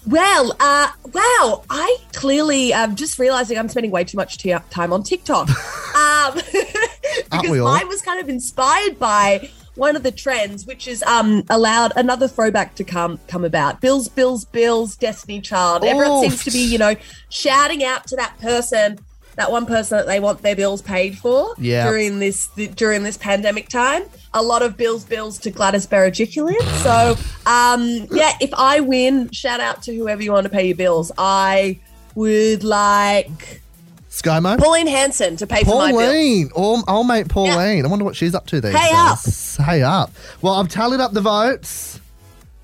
[0.07, 4.93] Well, uh, wow, I clearly am just realizing I'm spending way too much t- time
[4.93, 5.49] on TikTok.
[5.95, 6.35] um,
[7.31, 11.93] because mine was kind of inspired by one of the trends, which is um, allowed
[11.95, 13.81] another throwback to come come about.
[13.81, 15.83] Bills, Bills, Bills, Destiny Child.
[15.83, 16.95] Everyone seems to be, you know,
[17.29, 18.99] shouting out to that person,
[19.35, 21.85] that one person that they want their bills paid for Yeah.
[21.89, 24.03] during this during this pandemic time.
[24.33, 26.61] A lot of bills, bills to Gladys Berejiklian.
[26.83, 27.15] So,
[27.49, 31.11] um, yeah, if I win, shout out to whoever you want to pay your bills.
[31.17, 31.79] I
[32.15, 33.61] would like
[34.09, 34.57] ScoMo?
[34.57, 36.03] Pauline Hanson to pay for my bills.
[36.03, 36.49] Pauline,
[36.87, 37.85] old mate Pauline.
[37.85, 39.57] I wonder what she's up to these Hey days.
[39.57, 40.11] Hey up.
[40.41, 41.99] Well, I've tallied up the votes.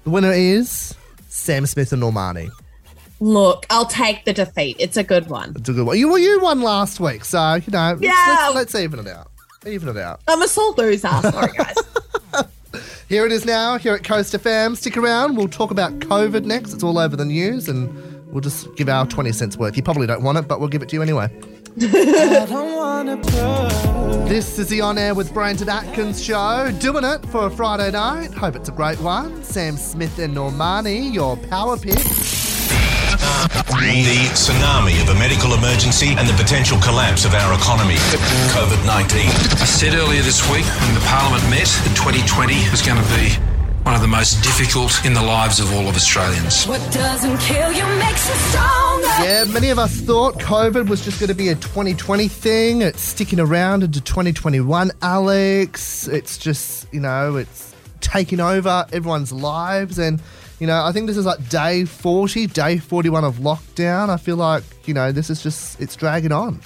[0.06, 0.96] The winner is
[1.28, 2.50] Sam Smith and Normani.
[3.22, 4.76] Look, I'll take the defeat.
[4.80, 5.54] It's a good one.
[5.56, 5.98] It's a good one.
[5.98, 7.92] You, well, you won last week, so you know.
[7.92, 8.50] let's- Yeah.
[8.54, 9.28] Let's, let's even it out.
[9.66, 10.22] Even it out.
[10.28, 11.08] I'm a sore loser.
[11.08, 11.76] Sorry, guys.
[13.10, 13.78] Here it is now.
[13.78, 14.76] Here at Coast FM.
[14.76, 15.36] Stick around.
[15.38, 16.74] We'll talk about COVID next.
[16.74, 17.94] It's all over the news, and
[18.32, 19.78] we'll just give our twenty cents worth.
[19.78, 21.30] You probably don't want it, but we'll give it to you anyway.
[24.28, 26.72] This is the On Air with Brandon Atkins show.
[26.80, 28.34] Doing it for a Friday night.
[28.34, 29.44] Hope it's a great one.
[29.44, 32.00] Sam Smith and Normani, your power pick.
[33.82, 37.96] The tsunami of a medical emergency and the potential collapse of our economy.
[38.52, 39.28] COVID 19.
[39.60, 43.32] I said earlier this week when the Parliament met that 2020 was going to be
[43.84, 46.66] one of the most difficult in the lives of all of Australians.
[46.66, 49.08] What doesn't kill you makes you stronger.
[49.24, 52.82] Yeah, many of us thought COVID was just going to be a 2020 thing.
[52.82, 56.08] It's sticking around into 2021, Alex.
[56.08, 59.98] It's just, you know, it's taking over everyone's lives.
[59.98, 60.22] And,
[60.62, 64.10] you know, I think this is like day 40, day 41 of lockdown.
[64.10, 66.62] I feel like, you know, this is just, it's dragging on.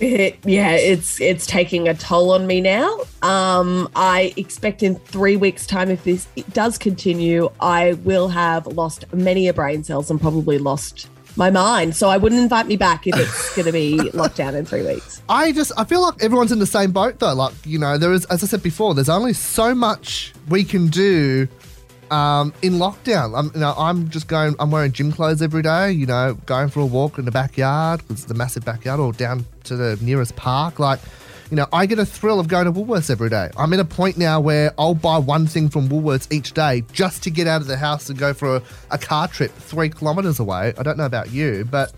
[0.00, 3.00] It, yeah, it's it's taking a toll on me now.
[3.22, 9.10] Um, I expect in three weeks' time, if this does continue, I will have lost
[9.14, 11.96] many a brain cells and probably lost my mind.
[11.96, 14.82] So I wouldn't invite me back if it's going to be locked down in three
[14.82, 15.22] weeks.
[15.28, 17.34] I just I feel like everyone's in the same boat though.
[17.34, 20.88] Like you know, there is as I said before, there's only so much we can
[20.88, 21.48] do
[22.10, 23.38] um, in lockdown.
[23.38, 24.54] I'm you know I'm just going.
[24.58, 25.92] I'm wearing gym clothes every day.
[25.92, 29.12] You know, going for a walk in the backyard because it's the massive backyard, or
[29.12, 30.78] down to the nearest park.
[30.78, 31.00] Like.
[31.50, 33.50] You know, I get a thrill of going to Woolworths every day.
[33.56, 37.22] I'm at a point now where I'll buy one thing from Woolworths each day just
[37.24, 40.40] to get out of the house and go for a, a car trip three kilometres
[40.40, 40.72] away.
[40.76, 41.92] I don't know about you, but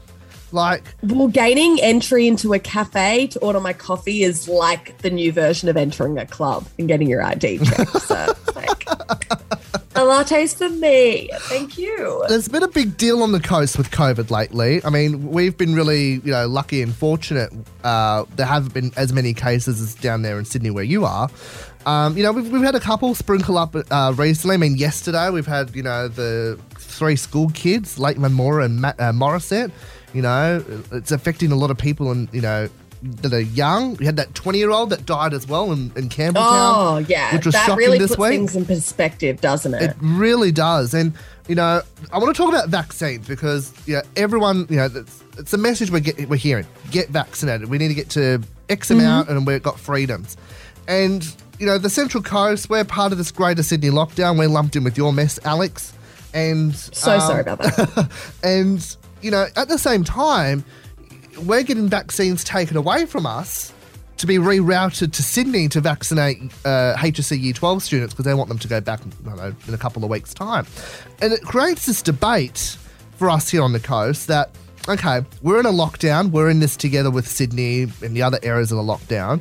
[0.53, 5.33] like Well, gaining entry into a cafe to order my coffee is like the new
[5.33, 8.03] version of entering a club and getting your ID checked.
[8.03, 8.35] So,
[9.97, 11.31] a latte's for me.
[11.33, 12.25] Thank you.
[12.29, 14.85] There's been a big deal on the coast with COVID lately.
[14.85, 17.53] I mean, we've been really, you know, lucky and fortunate.
[17.83, 21.29] Uh, there haven't been as many cases as down there in Sydney where you are.
[21.87, 24.55] Um, you know, we've, we've had a couple sprinkle up uh, recently.
[24.55, 28.95] I mean, yesterday we've had, you know, the three school kids, Lake Mora and Ma-
[28.99, 29.71] uh, Morisset.
[30.13, 32.69] You know, it's affecting a lot of people and, you know,
[33.03, 33.97] that are young.
[33.97, 36.35] We had that 20 year old that died as well in, in Campbelltown.
[36.37, 37.35] Oh, yeah.
[37.35, 38.31] Which was that shocking really this puts week.
[38.31, 39.83] things in perspective, doesn't it?
[39.83, 40.95] It really does.
[40.95, 41.13] And,
[41.49, 41.83] you know,
[42.13, 45.59] I want to talk about vaccines because, you know, everyone, you know, it's, it's a
[45.59, 46.67] message we're, get, we're hearing.
[46.91, 47.69] Get vaccinated.
[47.69, 50.37] We need to get to X amount and we've got freedoms.
[50.89, 51.27] And,
[51.59, 54.39] you know, the Central Coast, we're part of this greater Sydney lockdown.
[54.39, 55.93] We're lumped in with your mess, Alex.
[56.35, 58.11] And So um, sorry about that.
[58.43, 60.65] and, you know, at the same time,
[61.39, 63.73] we're getting vaccines taken away from us
[64.19, 68.49] to be rerouted to Sydney to vaccinate uh, HSC Year 12 students because they want
[68.49, 70.67] them to go back know, in a couple of weeks' time.
[71.21, 72.79] And it creates this debate
[73.17, 74.51] for us here on the coast that,
[74.89, 78.73] okay, we're in a lockdown, we're in this together with Sydney and the other areas
[78.73, 79.41] of the lockdown.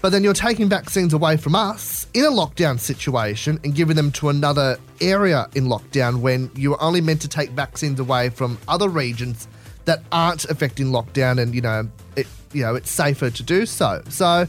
[0.00, 4.10] But then you're taking vaccines away from us in a lockdown situation and giving them
[4.12, 8.58] to another area in lockdown when you were only meant to take vaccines away from
[8.66, 9.46] other regions
[9.84, 14.02] that aren't affecting lockdown, and you know, it you know, it's safer to do so.
[14.08, 14.46] So.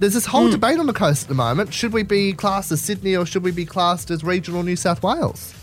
[0.00, 1.72] There's this whole debate on the coast at the moment.
[1.72, 5.04] Should we be classed as Sydney or should we be classed as regional New South
[5.04, 5.54] Wales?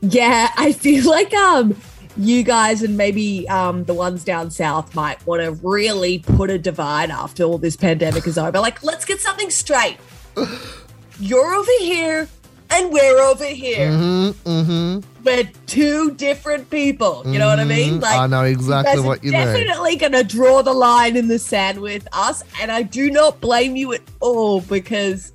[0.00, 1.76] Yeah, I feel like um
[2.16, 6.58] you guys and maybe um the ones down south might want to really put a
[6.58, 8.58] divide after all this pandemic is over.
[8.58, 9.96] Like, let's get something straight.
[11.20, 12.28] You're over here
[12.70, 13.88] and we're over here.
[13.88, 14.48] Mm-hmm.
[14.48, 15.24] Mm-hmm.
[15.24, 17.22] We're two different people.
[17.26, 18.00] You know what I mean?
[18.00, 18.04] Mhm.
[18.04, 19.40] I know exactly what you mean.
[19.42, 23.76] Definitely gonna draw the line in the sand with us, and I do not blame
[23.76, 25.32] you at all because,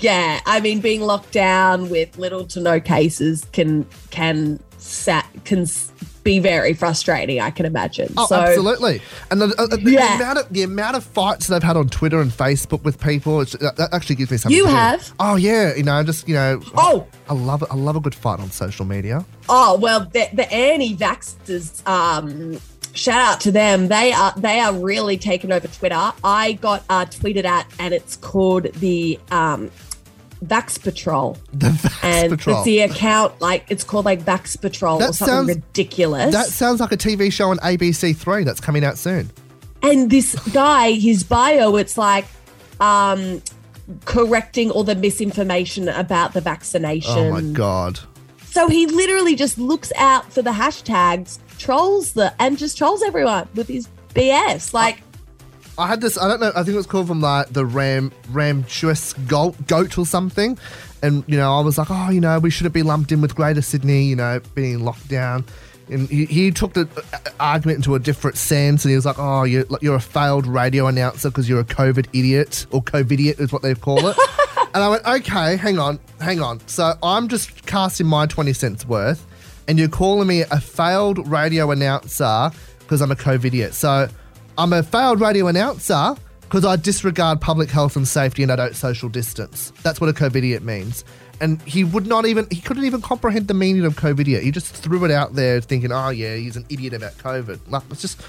[0.00, 5.66] yeah, I mean, being locked down with little to no cases can can sat can
[6.28, 7.40] be very frustrating.
[7.40, 8.12] I can imagine.
[8.18, 9.00] Oh, so, absolutely.
[9.30, 12.20] And the, uh, the, the amount of the amount of fights they've had on Twitter
[12.20, 14.56] and Facebook with people, it's, that that actually gives me something.
[14.56, 14.76] You to do.
[14.76, 15.12] have?
[15.18, 16.60] Oh yeah, you know, I just you know.
[16.74, 17.64] Oh, I love.
[17.70, 19.24] I love a good fight on social media.
[19.48, 21.86] Oh well, the, the anti-vaxxers.
[21.88, 22.60] Um,
[22.92, 23.88] shout out to them.
[23.88, 26.12] They are they are really taking over Twitter.
[26.22, 29.70] I got uh, tweeted at, and it's called the um,
[30.44, 31.36] Vax Patrol.
[31.52, 32.56] The Vax and Patrol.
[32.58, 36.32] it's the account like it's called like Vax Patrol or That something sounds- ridiculous.
[36.32, 39.30] That sounds like a TV show on ABC Three that's coming out soon.
[39.82, 42.26] and this guy, his bio, it's like
[42.80, 43.42] um,
[44.04, 47.10] correcting all the misinformation about the vaccination.
[47.18, 47.98] Oh my god.
[48.50, 53.48] So he literally just looks out for the hashtags, trolls the, and just trolls everyone
[53.54, 54.72] with his BS.
[54.72, 55.02] Like,
[55.78, 56.18] I had this.
[56.18, 56.50] I don't know.
[56.50, 60.58] I think it was called from like the Ram Ramchus goat, goat or something.
[61.02, 63.36] And you know, I was like, oh, you know, we shouldn't be lumped in with
[63.36, 64.02] Greater Sydney.
[64.04, 65.44] You know, being locked down.
[65.88, 69.18] And he, he took the uh, argument into a different sense, and he was like,
[69.18, 73.52] "Oh, you're, you're a failed radio announcer because you're a COVID idiot, or COVIDiot is
[73.52, 74.16] what they call it."
[74.74, 76.60] and I went, "Okay, hang on, hang on.
[76.66, 79.24] So I'm just casting my twenty cents worth,
[79.66, 83.72] and you're calling me a failed radio announcer because I'm a COVIDiot.
[83.72, 84.08] So
[84.58, 88.74] I'm a failed radio announcer because I disregard public health and safety and I don't
[88.74, 89.72] social distance.
[89.84, 91.04] That's what a COVIDiot means.
[91.40, 94.42] And he would not even, he couldn't even comprehend the meaning of COVIDiot.
[94.42, 97.60] He just threw it out there thinking, oh yeah, he's an idiot about COVID.
[97.68, 98.20] Like, it's just,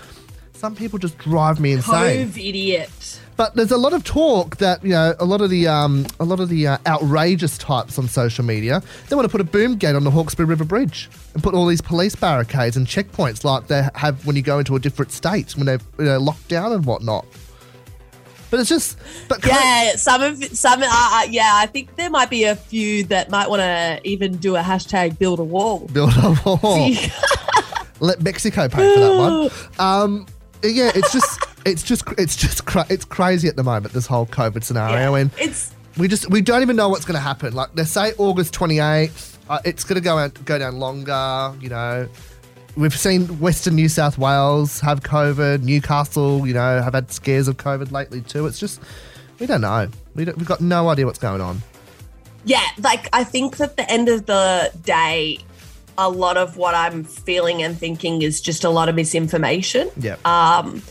[0.60, 2.26] some people just drive me insane.
[2.26, 3.20] Cove idiot.
[3.38, 6.26] But there's a lot of talk that you know a lot of the um, a
[6.26, 8.84] lot of the uh, outrageous types on social media.
[9.08, 11.66] They want to put a boom gate on the Hawkesbury River Bridge and put all
[11.66, 15.56] these police barricades and checkpoints like they have when you go into a different state
[15.56, 17.26] when they're you know, locked down and whatnot.
[18.50, 18.98] But it's just,
[19.30, 20.84] but Yeah, some of some.
[20.84, 24.36] Uh, uh, yeah, I think there might be a few that might want to even
[24.36, 25.88] do a hashtag build a wall.
[25.94, 26.92] build a wall.
[28.02, 29.50] Let Mexico pay for that one.
[29.80, 30.26] Um,
[30.64, 33.94] yeah, it's just, it's just, it's just, cra- it's crazy at the moment.
[33.94, 37.22] This whole COVID scenario, and It's we just we don't even know what's going to
[37.22, 37.54] happen.
[37.54, 41.54] Like they say August 28th, uh, it's going to go out, go down longer.
[41.62, 42.08] You know,
[42.76, 45.64] we've seen Western New South Wales have COVID.
[45.64, 48.46] Newcastle, you know, have had scares of COVID lately too.
[48.46, 48.82] It's just
[49.40, 49.90] we don't know.
[50.16, 51.62] We don't, we've got no idea what's going on.
[52.46, 55.40] yeah, like I think that the end of the day,
[56.00, 59.92] a lot of what I'm feeling and thinking is just a lot of misinformation.
[59.98, 60.16] Yeah.
[60.24, 60.82] Um,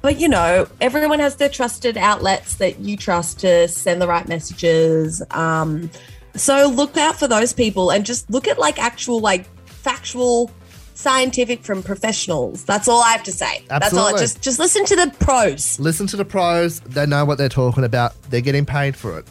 [0.00, 4.26] but you know, everyone has their trusted outlets that you trust to send the right
[4.26, 5.22] messages.
[5.30, 5.90] Um,
[6.34, 10.50] so look out for those people and just look at like actual, like factual,
[10.94, 12.64] scientific from professionals.
[12.64, 13.64] That's all I have to say.
[13.68, 14.08] That's all.
[14.08, 14.20] Absolutely.
[14.20, 15.78] Just just listen to the pros.
[15.78, 16.80] Listen to the pros.
[16.80, 18.14] They know what they're talking about.
[18.30, 19.26] They're getting paid for it.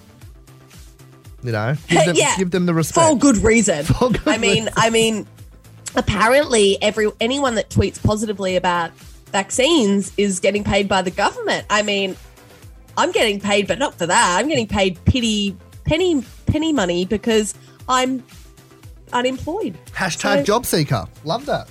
[1.46, 2.36] You know, give them, Yeah.
[2.38, 3.10] give them the respect.
[3.10, 3.86] for good reason.
[4.26, 5.28] I mean, I mean,
[5.96, 8.92] apparently, every anyone that tweets positively about
[9.32, 11.66] vaccines is getting paid by the government.
[11.70, 12.16] I mean,
[12.98, 14.38] I'm getting paid, but not for that.
[14.40, 15.56] I'm getting paid pity
[15.86, 17.54] penny penny money because
[17.88, 18.24] I'm
[19.14, 19.78] unemployed.
[19.94, 21.06] Hashtag So- job seeker.
[21.24, 21.68] Love that.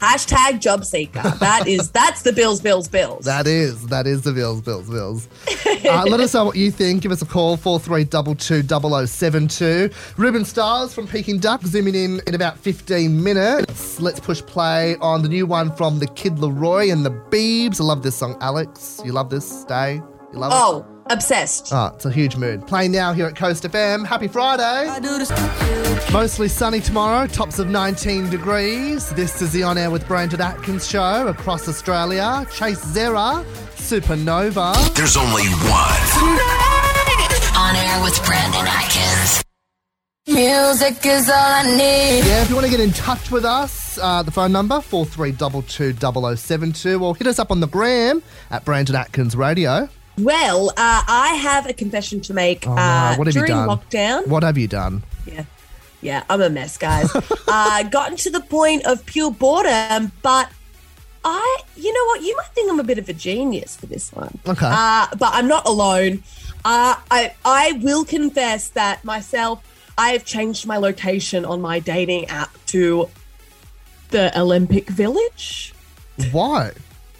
[0.00, 1.22] Hashtag job seeker.
[1.40, 3.24] That is that's the bills, bills, bills.
[3.24, 5.28] That is, that is the bills, bills, bills.
[5.86, 7.02] uh, let us know what you think.
[7.02, 10.18] Give us a call, 43220072.
[10.18, 14.00] Reuben Styles from Peking Duk zooming in in about 15 minutes.
[14.00, 17.80] Let's push play on the new one from the Kid LAROI and the Beebs.
[17.80, 19.00] I love this song, Alex.
[19.04, 19.62] You love this?
[19.62, 19.94] Stay?
[20.32, 20.56] You love it?
[20.56, 21.72] Oh, obsessed.
[21.72, 22.66] Oh, it's a huge mood.
[22.66, 24.06] Playing now here at Coast FM.
[24.06, 24.86] Happy Friday.
[26.12, 29.10] Mostly sunny tomorrow, tops of 19 degrees.
[29.10, 32.46] This is the On Air with Brandon Atkins show across Australia.
[32.52, 33.44] Chase Zera,
[33.76, 34.74] Supernova.
[34.94, 36.36] There's only one.
[37.56, 39.42] On air with Brandon Atkins.
[40.28, 42.24] Music is all I need.
[42.26, 47.00] Yeah, if you want to get in touch with us, uh, the phone number 43220072
[47.00, 49.88] or hit us up on the gram at Brandon Atkins Radio.
[50.18, 52.66] Well, uh, I have a confession to make.
[52.66, 53.68] Oh, no, uh, what have you during done?
[53.68, 55.02] lockdown, What have you done?
[55.26, 55.44] Yeah.
[56.02, 57.10] Yeah, I'm a mess, guys.
[57.48, 60.50] uh, gotten to the point of pure boredom, but
[61.24, 62.22] I, you know what?
[62.22, 64.38] You might think I'm a bit of a genius for this one.
[64.46, 64.68] Okay.
[64.70, 66.22] Uh, but I'm not alone.
[66.64, 69.62] Uh, I, I will confess that myself,
[69.98, 73.08] I have changed my location on my dating app to
[74.10, 75.74] the Olympic Village.
[76.30, 76.72] Why?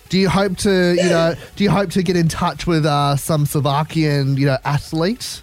[0.08, 3.16] Do you hope to, you know, do you hope to get in touch with uh,
[3.16, 5.42] some Slovakian, you know, athlete?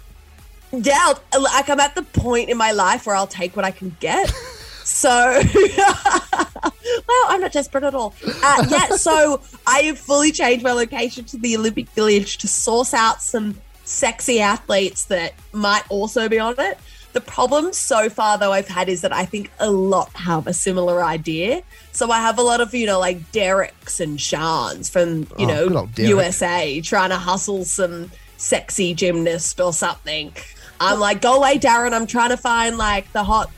[0.72, 3.96] Yeah, like I'm at the point in my life where I'll take what I can
[4.00, 4.32] get.
[4.84, 5.08] So,
[5.54, 8.14] well, I'm not desperate at all.
[8.22, 12.92] Uh, yeah, so I have fully changed my location to the Olympic Village to source
[12.92, 16.78] out some sexy athletes that might also be on it.
[17.14, 20.52] The problem so far, though, I've had is that I think a lot have a
[20.52, 21.62] similar idea.
[21.94, 25.68] So I have a lot of, you know, like Derek's and Shans from, you Oh,
[25.68, 25.88] know.
[25.96, 30.32] USA trying to hustle some sexy gymnast or something.
[30.80, 31.92] I'm like, go away, Darren.
[31.92, 33.50] I'm trying to find like the hot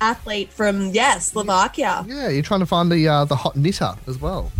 [0.00, 2.04] athlete from, yeah, Slovakia.
[2.08, 4.50] Yeah, you're trying to find the uh, the hot knitter as well.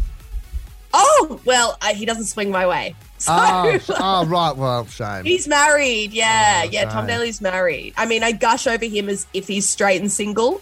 [0.95, 2.95] Oh, well, I, he doesn't swing my way.
[3.23, 4.57] So Oh, oh, right.
[4.57, 5.25] Well, shame.
[5.25, 6.13] he's married.
[6.13, 6.87] Yeah, Oh, yeah.
[6.91, 7.15] Tom okay.
[7.15, 7.95] Daley's married.
[7.97, 10.61] I mean, I gush over him as if he's straight and single.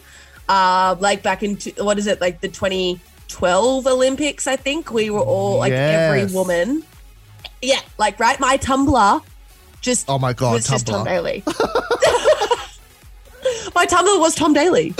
[0.51, 5.09] Uh, like back in, t- what is it, like the 2012 Olympics, I think we
[5.09, 6.83] were all like every woman.
[7.63, 8.41] Yeah, like, right?
[8.41, 9.23] My Tumblr
[9.81, 11.09] just Oh my god, was just Tom Tumblr.
[11.09, 11.45] Daley.
[13.75, 14.95] my Tumblr was Tom Daley.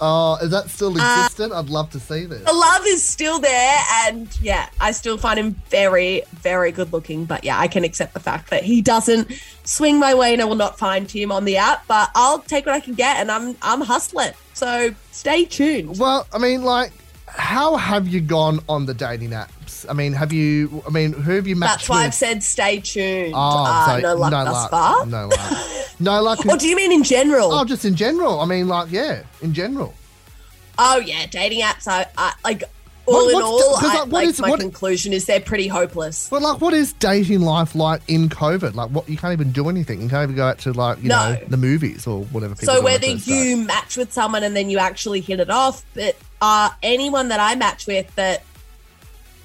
[0.00, 1.52] Oh, is that still Uh, existent?
[1.52, 2.42] I'd love to see this.
[2.44, 7.24] The love is still there, and yeah, I still find him very, very good looking.
[7.24, 9.30] But yeah, I can accept the fact that he doesn't
[9.64, 11.86] swing my way, and I will not find him on the app.
[11.86, 14.32] But I'll take what I can get, and I'm I'm hustling.
[14.54, 15.98] So stay tuned.
[15.98, 16.92] Well, I mean, like,
[17.26, 19.84] how have you gone on the dating apps?
[19.88, 20.82] I mean, have you?
[20.86, 22.06] I mean, who have you matched That's why with?
[22.06, 23.34] I've said stay tuned.
[23.34, 24.70] Oh, uh, so no luck no thus luck.
[24.70, 25.06] far.
[25.06, 25.66] No luck.
[26.00, 26.46] No luck.
[26.46, 27.52] Or do you mean in general?
[27.52, 28.40] Oh, just in general.
[28.40, 29.94] I mean, like, yeah, in general.
[30.78, 31.86] Oh yeah, dating apps.
[31.86, 32.64] I, I like
[33.06, 33.76] all What- in all.
[33.76, 36.28] I, like, what like is- my what- conclusion is they're pretty hopeless.
[36.30, 38.74] But like, what is dating life like in COVID?
[38.74, 40.00] Like, what you can't even do anything.
[40.02, 41.32] You can't even go out to like, you No.
[41.34, 42.54] know, the movies or whatever.
[42.54, 45.40] People So do on a whether you match with someone and then you actually hit
[45.40, 48.42] it off, but uh, anyone that I match with that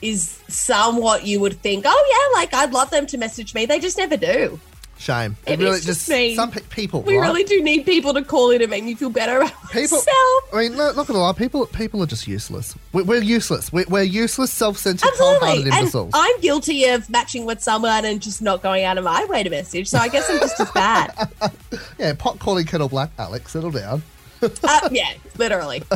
[0.01, 3.65] is somewhat you would think, oh yeah, like I'd love them to message me.
[3.65, 4.59] They just never do.
[4.99, 5.37] Shame.
[5.47, 6.35] It Maybe really it's just me.
[6.35, 7.01] some pe- people.
[7.01, 7.25] We right?
[7.27, 10.53] really do need people to call in and make me feel better about People, myself.
[10.53, 12.75] I mean, look, not gonna lie, people, people are just useless.
[12.93, 13.71] We're, we're useless.
[13.73, 16.11] We're, we're useless, self-centered, cold-hearted imbeciles.
[16.13, 19.49] I'm guilty of matching with someone and just not going out of my way to
[19.49, 19.87] message.
[19.87, 21.29] So I guess I'm just as bad.
[21.97, 23.09] yeah, pot calling kettle black.
[23.17, 24.03] Alex, settle down.
[24.41, 25.83] uh, yeah, literally.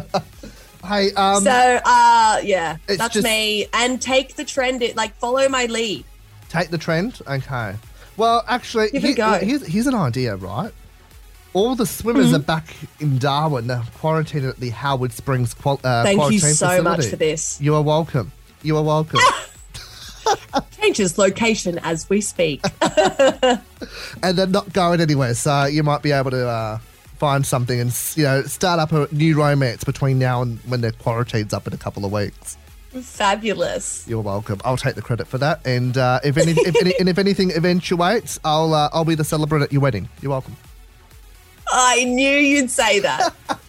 [0.85, 1.49] Hey, um, so
[1.85, 3.67] uh yeah, that's just- me.
[3.71, 6.03] And take the trend it like follow my lead.
[6.49, 7.21] take the trend.
[7.25, 7.75] Okay.
[8.17, 9.34] Well, actually, Give a go.
[9.39, 10.71] here's, here's an idea, right?
[11.54, 12.36] All the swimmers Mhm.
[12.36, 13.67] are back in Darwin.
[13.67, 16.82] They're quarantined at the Howard Springs qual- uh, Thank you so facility.
[16.84, 17.58] much for this.
[17.62, 18.32] You are welcome.
[18.63, 19.19] You are welcome.
[20.82, 22.62] Changes location as we speak.
[22.82, 26.78] and they're not going anywhere, so you might be able to uh,
[27.19, 30.91] find something and you know start up a new romance between now and when their
[30.91, 32.58] quarantine's up in a couple of weeks.
[33.01, 34.06] Fabulous.
[34.08, 34.60] You're welcome.
[34.63, 35.65] I'll take the credit for that.
[35.65, 39.23] And uh, if any, if any, and if anything eventuates, I'll uh, I'll be the
[39.23, 40.10] celebrant at your wedding.
[40.21, 40.56] You're welcome.
[41.71, 43.34] I knew you'd say that.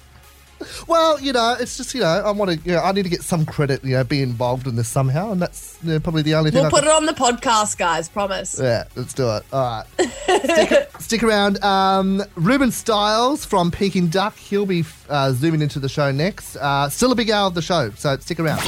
[0.88, 3.10] Well, you know, it's just you know I want to you know I need to
[3.10, 3.84] get some credit.
[3.84, 6.60] You know, be involved in this somehow, and that's you know, probably the only thing.
[6.60, 8.08] we'll I put can- it on the podcast, guys.
[8.08, 8.60] Promise.
[8.62, 9.42] Yeah, let's do it.
[9.52, 10.08] All right.
[10.44, 11.62] stick, stick around.
[11.62, 14.36] Um, Reuben Styles from Peking Duk.
[14.36, 16.56] He'll be uh, zooming into the show next.
[16.56, 18.62] Uh, still a big hour of the show, so stick around.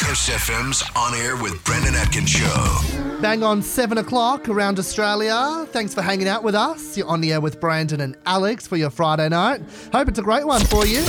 [0.00, 3.18] Coast FM's On Air with Brendan Atkins Show.
[3.20, 5.66] Bang on 7 o'clock around Australia.
[5.70, 6.96] Thanks for hanging out with us.
[6.96, 9.60] You're on the air with Brandon and Alex for your Friday night.
[9.92, 11.02] Hope it's a great one for you.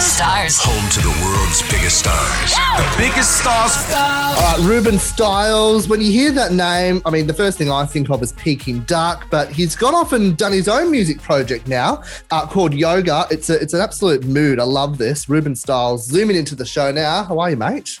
[0.00, 0.58] Stars.
[0.60, 2.54] Home to the world's biggest stars.
[2.54, 3.76] The biggest stars.
[3.94, 5.88] All right, Reuben Styles.
[5.88, 8.80] When you hear that name, I mean, the first thing I think of is Peking
[8.84, 13.26] Duk, but he's gone off and done his own music project now uh, called Yoga.
[13.30, 14.58] It's a, it's an absolute mood.
[14.58, 15.28] I love this.
[15.28, 17.24] Reuben Styles zooming into the show now.
[17.24, 18.00] How are you, mate?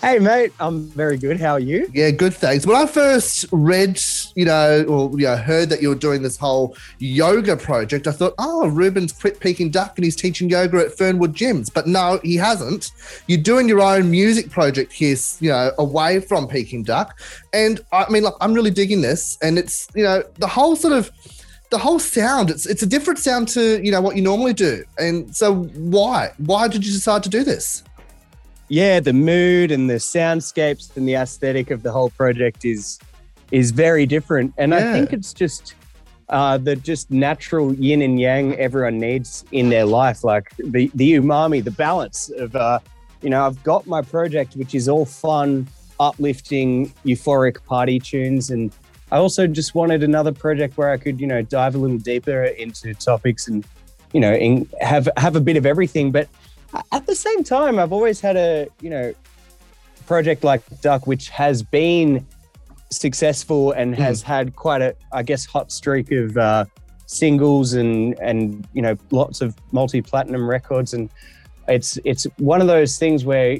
[0.00, 0.52] Hey, mate.
[0.60, 1.40] I'm very good.
[1.40, 1.90] How are you?
[1.92, 2.32] Yeah, good.
[2.32, 2.64] Thanks.
[2.64, 4.00] When I first read,
[4.36, 8.12] you know, or you know, heard that you were doing this whole yoga project, I
[8.12, 11.68] thought, oh, Reuben's quit Peking Duk and he's teaching yoga at Fernwood Gyms.
[11.74, 12.92] But no, he hasn't.
[13.26, 17.18] You're doing your own music project here, you know, away from Peking Duk.
[17.52, 19.36] And I mean, look, I'm really digging this.
[19.42, 21.10] And it's, you know, the whole sort of
[21.70, 22.50] the whole sound.
[22.50, 24.84] It's it's a different sound to you know what you normally do.
[24.98, 27.82] And so why why did you decide to do this?
[28.68, 32.98] Yeah, the mood and the soundscapes and the aesthetic of the whole project is
[33.50, 34.78] is very different, and Yeah.
[34.78, 35.74] I think it's just
[36.28, 41.14] uh, the just natural yin and yang everyone needs in their life, like the the
[41.14, 42.78] umami, the balance of, uh,
[43.22, 45.66] you know, I've got my project which is all fun,
[45.98, 48.70] uplifting, euphoric party tunes, and
[49.10, 52.44] I also just wanted another project where I could, you know, dive a little deeper
[52.44, 53.64] into topics and,
[54.12, 56.10] you know, in, have have a bit of everything.
[56.12, 56.28] But
[56.92, 59.14] at the same time, I've always had a, you know,
[60.06, 62.26] project like Duk, which has been
[62.90, 66.64] successful and has had quite a, I guess, hot streak of uh,
[67.06, 71.10] singles and and you know lots of multi platinum records, and
[71.66, 73.58] it's it's one of those things where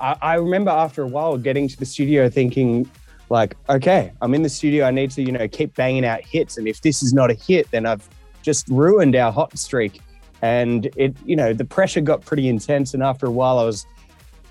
[0.00, 2.90] I, I remember after a while getting to the studio thinking
[3.28, 6.58] like, okay, I'm in the studio, I need to you know keep banging out hits,
[6.58, 8.08] and if this is not a hit, then I've
[8.42, 10.00] just ruined our hot streak.
[10.42, 13.86] And it, you know, the pressure got pretty intense, and after a while, I was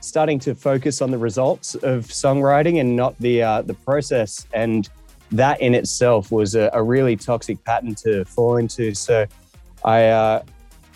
[0.01, 4.47] starting to focus on the results of songwriting and not the uh, the process.
[4.53, 4.89] And
[5.31, 8.93] that in itself was a, a, really toxic pattern to fall into.
[8.93, 9.25] So
[9.83, 10.43] I, uh,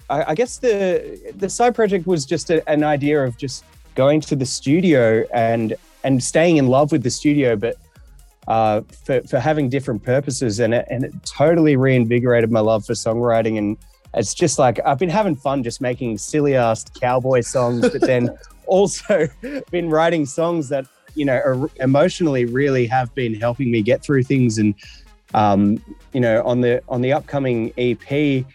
[0.09, 3.65] I, I, guess the the side project was just a, an idea of just
[3.95, 7.75] going to the studio and and staying in love with the studio, but
[8.47, 10.59] uh, for, for having different purposes.
[10.59, 13.77] And it, and it totally reinvigorated my love for songwriting and
[14.13, 18.29] it's just like I've been having fun just making silly ass cowboy songs, but then
[18.65, 19.27] also
[19.71, 20.85] been writing songs that
[21.15, 24.57] you know are emotionally really have been helping me get through things.
[24.57, 24.75] And
[25.33, 25.83] um,
[26.13, 28.45] you know, on the on the upcoming EP,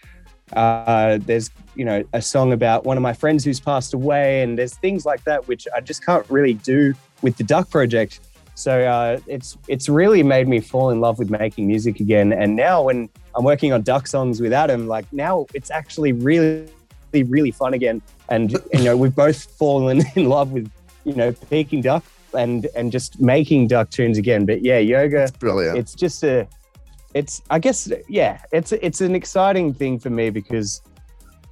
[0.53, 4.59] uh, there's you know a song about one of my friends who's passed away, and
[4.59, 8.21] there's things like that which I just can't really do with the Duk Project.
[8.55, 12.33] So uh, it's it's really made me fall in love with making music again.
[12.33, 16.69] And now when I'm working on Duk songs with Adam, like now it's actually really
[17.13, 18.01] really fun again.
[18.29, 20.71] And you know we've both fallen in love with
[21.05, 24.47] you know Peking Duk and and just making duck tunes again.
[24.47, 25.79] But yeah, yoga, That's brilliant.
[25.79, 26.47] It's just a,
[27.13, 30.81] it's I guess yeah, it's it's an exciting thing for me because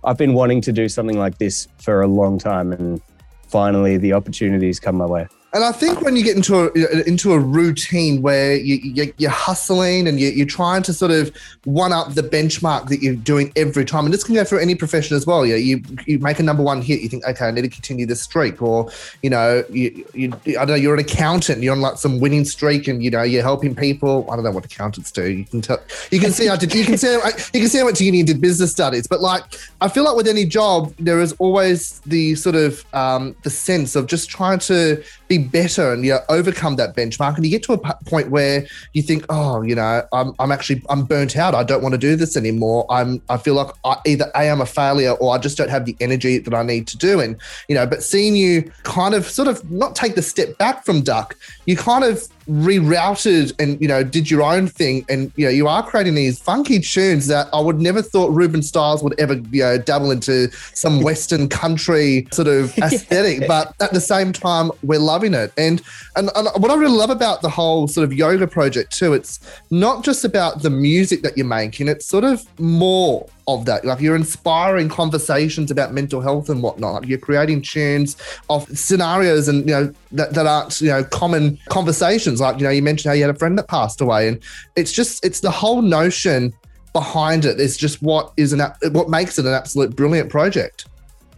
[0.04, 3.00] I've been wanting to do something like this for a long time, and
[3.48, 5.26] finally the opportunities come my way.
[5.54, 9.30] And I think when you get into a into a routine where you, you, are
[9.30, 11.30] hustling and you, are trying to sort of
[11.64, 14.74] one up the benchmark that you're doing every time, and this can go for any
[14.74, 15.44] profession as well.
[15.44, 18.06] Yeah, you you make a number one hit, you think, okay, I need to continue
[18.06, 18.90] this streak, or
[19.22, 22.46] you know, you, you I don't know, you're an accountant, you're on like some winning
[22.46, 24.26] streak, and you know, you're helping people.
[24.30, 25.30] I don't know what accountants do.
[25.30, 27.82] You can tell, you can see I did, you can see, you can see I
[27.82, 29.44] went to uni and did business studies, but like
[29.82, 33.96] I feel like with any job, there is always the sort of um, the sense
[33.96, 37.36] of just trying to be better and you know, overcome that benchmark.
[37.36, 40.52] And you get to a p- point where you think, oh, you know, I'm, I'm
[40.52, 41.54] actually I'm burnt out.
[41.54, 42.86] I don't want to do this anymore.
[42.90, 45.84] I'm I feel like I, either a am a failure or I just don't have
[45.84, 47.20] the energy that I need to do.
[47.20, 47.36] And
[47.68, 51.02] you know, but seeing you kind of sort of not take the step back from
[51.02, 51.36] Duk,
[51.66, 55.04] you kind of rerouted and you know did your own thing.
[55.08, 58.62] And you know you are creating these funky tunes that I would never thought Reuben
[58.62, 63.40] Styles would ever you know dabble into some western country sort of aesthetic.
[63.40, 63.46] Yeah.
[63.46, 65.52] but at the same time we're loving it.
[65.56, 65.82] And,
[66.16, 69.40] and and what I really love about the whole sort of yoga project too it's
[69.70, 71.88] not just about the music that you're making.
[71.88, 73.84] It's sort of more of that.
[73.84, 77.06] Like you're inspiring conversations about mental health and whatnot.
[77.06, 78.16] You're creating tunes
[78.50, 82.40] of scenarios and you know that, that aren't you know common conversations.
[82.40, 84.42] Like you know you mentioned how you had a friend that passed away, and
[84.76, 86.52] it's just it's the whole notion
[86.92, 88.60] behind it is just what is an
[88.92, 90.86] what makes it an absolute brilliant project.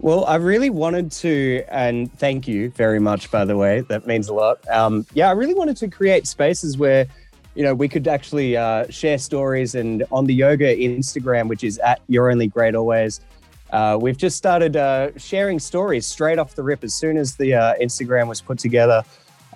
[0.00, 3.80] Well, I really wanted to, and thank you very much, by the way.
[3.88, 4.59] That means a lot.
[4.68, 7.07] Um, yeah, I really wanted to create spaces where
[7.55, 9.74] you know, we could actually uh, share stories.
[9.74, 13.20] And on the yoga Instagram, which is at You're Only Great Always,
[13.70, 16.84] uh, we've just started uh, sharing stories straight off the rip.
[16.84, 19.02] As soon as the uh, Instagram was put together,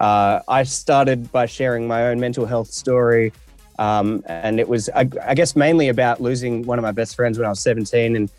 [0.01, 3.33] uh, I started by sharing my own mental health story.
[3.79, 7.39] Um, and it was, I, I, guess, mainly about losing one of my best friends
[7.39, 8.17] when I was 17.
[8.17, 8.31] And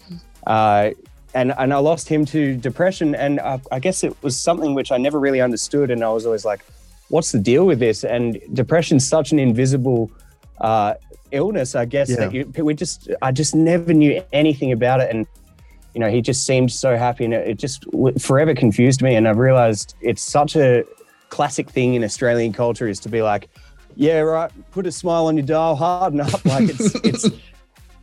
[0.47, 0.91] uh,
[1.35, 3.13] and and I lost him to depression.
[3.13, 5.91] And I guess it was something which I never really understood.
[5.91, 6.61] And I was always like,
[7.09, 8.03] what's the deal with this?
[8.03, 10.11] And depression's such an invisible
[10.61, 10.93] uh,
[11.31, 12.15] illness, I guess, yeah.
[12.17, 15.09] that you, we just, I just never knew anything about it.
[15.11, 15.27] And,
[15.93, 17.85] you know, he just seemed so happy and it, it just
[18.19, 19.15] forever confused me.
[19.15, 20.85] And I realized it's such a
[21.29, 23.49] classic thing in Australian culture is to be like,
[23.95, 26.45] yeah, right, put a smile on your dial, harden up.
[26.45, 27.29] Like it's, it's,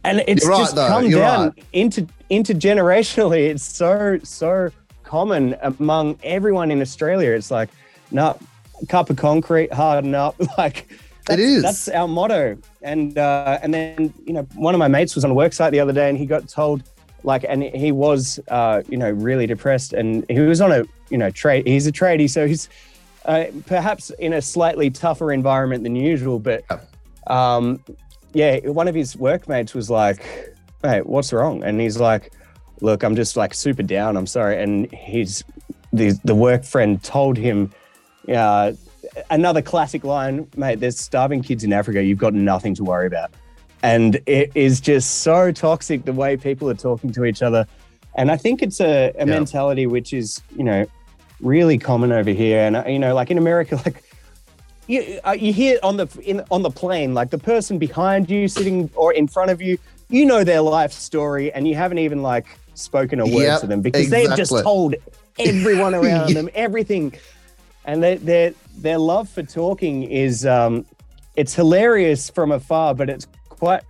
[0.04, 1.64] and it's just come You're down right.
[1.72, 3.48] into intergenerationally.
[3.48, 4.70] It's so, so
[5.04, 7.30] common among everyone in Australia.
[7.30, 7.70] It's like,
[8.11, 8.38] no,
[8.89, 10.37] cup of concrete, harden up.
[10.59, 10.89] Like
[11.29, 11.62] it is.
[11.62, 12.57] That's our motto.
[12.83, 15.72] And uh, and then you know, one of my mates was on a work site
[15.72, 16.83] the other day, and he got told
[17.24, 21.18] like, and he was uh, you know really depressed, and he was on a you
[21.18, 21.66] know trade.
[21.66, 22.68] He's a tradie, so he's
[23.24, 26.64] uh, perhaps in a slightly tougher environment than usual, but.
[27.27, 27.83] Um,
[28.37, 30.22] yeah, one of his workmates was like,
[30.83, 32.33] "Hey, what's wrong?" And he's like,
[32.83, 34.14] "Look, I'm just like super down.
[34.14, 35.43] I'm sorry." And his
[35.93, 37.72] the the work friend told him,
[38.29, 38.72] uh,
[39.31, 42.03] another classic line, "Mate, there's starving kids in Africa.
[42.03, 43.31] You've got nothing to worry about."
[43.83, 47.66] And it is just so toxic the way people are talking to each other.
[48.16, 50.87] And I think it's a, a mentality which is, you know,
[51.41, 52.61] really common over here.
[52.61, 54.03] And uh, you know, like in America, like
[54.87, 58.49] you uh, you hear on the in on the plane, like the person behind you,
[58.49, 62.22] sitting or in front of you, you know their life story, and you haven't even
[62.22, 64.95] like spoken a word Yep, to them because they've just told
[65.39, 66.43] everyone around Yeah.
[66.43, 67.14] them everything,
[67.87, 70.84] and their their their love for talking is um,
[71.37, 73.82] it's hilarious from afar, but it's quite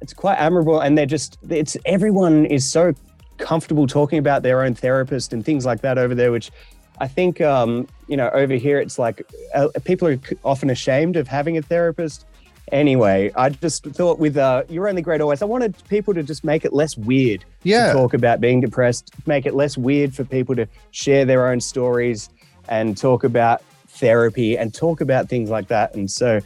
[0.00, 2.94] it's quite admirable, and they're just it's everyone is so
[3.38, 6.50] comfortable talking about their own therapist and things like that over there, which
[6.98, 9.22] I think um, you know over here it's like
[9.54, 12.24] uh, people are often ashamed of having a therapist.
[12.72, 15.42] Anyway, I just thought with uh, you're only great always.
[15.42, 17.88] I wanted people to just make it less weird Yeah.
[17.88, 21.58] to talk about being depressed, make it less weird for people to share their own
[21.60, 22.28] stories
[22.70, 25.94] and talk about therapy and talk about things like that.
[25.94, 26.40] And so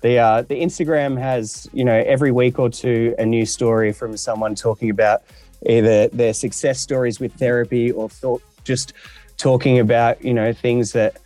[0.00, 4.16] the uh, the Instagram has you know every week or two a new story from
[4.16, 5.22] someone talking about
[5.66, 8.92] either their success stories with therapy or thought just
[9.36, 11.16] talking about you know things that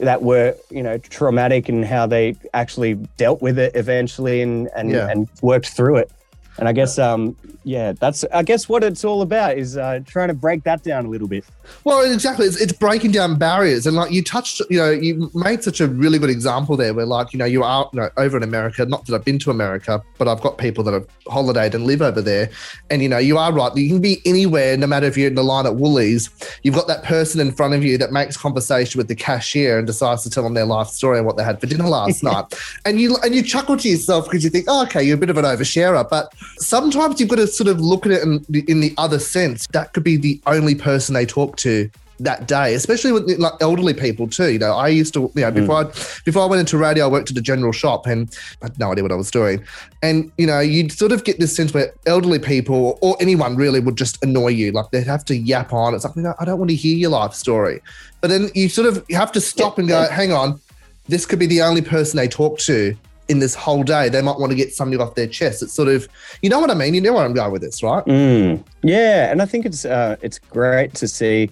[0.00, 4.90] that were you know traumatic and how they actually dealt with it eventually and and,
[4.90, 5.08] Yeah.
[5.08, 6.10] and worked through it
[6.58, 10.28] and i guess um yeah that's i guess what it's all about is uh, trying
[10.28, 11.44] to break that down a little bit
[11.84, 12.46] Well, exactly.
[12.46, 13.86] It's, it's breaking down barriers.
[13.86, 17.06] And like you touched, you know, you made such a really good example there where,
[17.06, 18.84] like, you know, you are you know, over in America.
[18.86, 22.02] Not that I've been to America, but I've got people that have holidayed and live
[22.02, 22.50] over there.
[22.90, 23.74] And, you know, you are right.
[23.76, 26.30] You can be anywhere, no matter if you're in the line at Woolies.
[26.62, 29.86] You've got that person in front of you that makes conversation with the cashier and
[29.86, 32.46] decides to tell them their life story and what they had for dinner last night.
[32.84, 35.30] And you and you chuckle to yourself because you think, oh, okay, you're a bit
[35.30, 36.08] of an oversharer.
[36.08, 39.66] But sometimes you've got to sort of look at it in, in the other sense.
[39.68, 41.90] That could be the only person they talk to
[42.20, 44.52] that day, especially with like elderly people too.
[44.52, 45.60] You know, I used to, you know, hmm.
[45.60, 45.84] before I
[46.24, 48.92] before I went into radio, I worked at a general shop and I had no
[48.92, 49.64] idea what I was doing.
[50.02, 53.80] And you know, you'd sort of get this sense where elderly people or anyone really
[53.80, 54.72] would just annoy you.
[54.72, 55.94] Like they'd have to yap on.
[55.94, 57.80] It's like, no, I don't want to hear your life story.
[58.20, 60.60] But then you sort of have to stop and go, hang on,
[61.08, 62.96] this could be the only person they talk to
[63.28, 64.08] in this whole day.
[64.08, 65.62] They might want to get something off their chest.
[65.62, 66.08] It's sort of,
[66.42, 66.94] you know what I mean?
[66.94, 68.04] You know where I'm going with this, right?
[68.04, 68.64] Mm.
[68.82, 71.50] Yeah, and I think it's uh, it's great to see,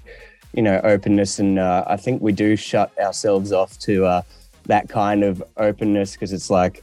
[0.53, 4.23] you know, openness, and uh, I think we do shut ourselves off to uh,
[4.65, 6.83] that kind of openness because it's like,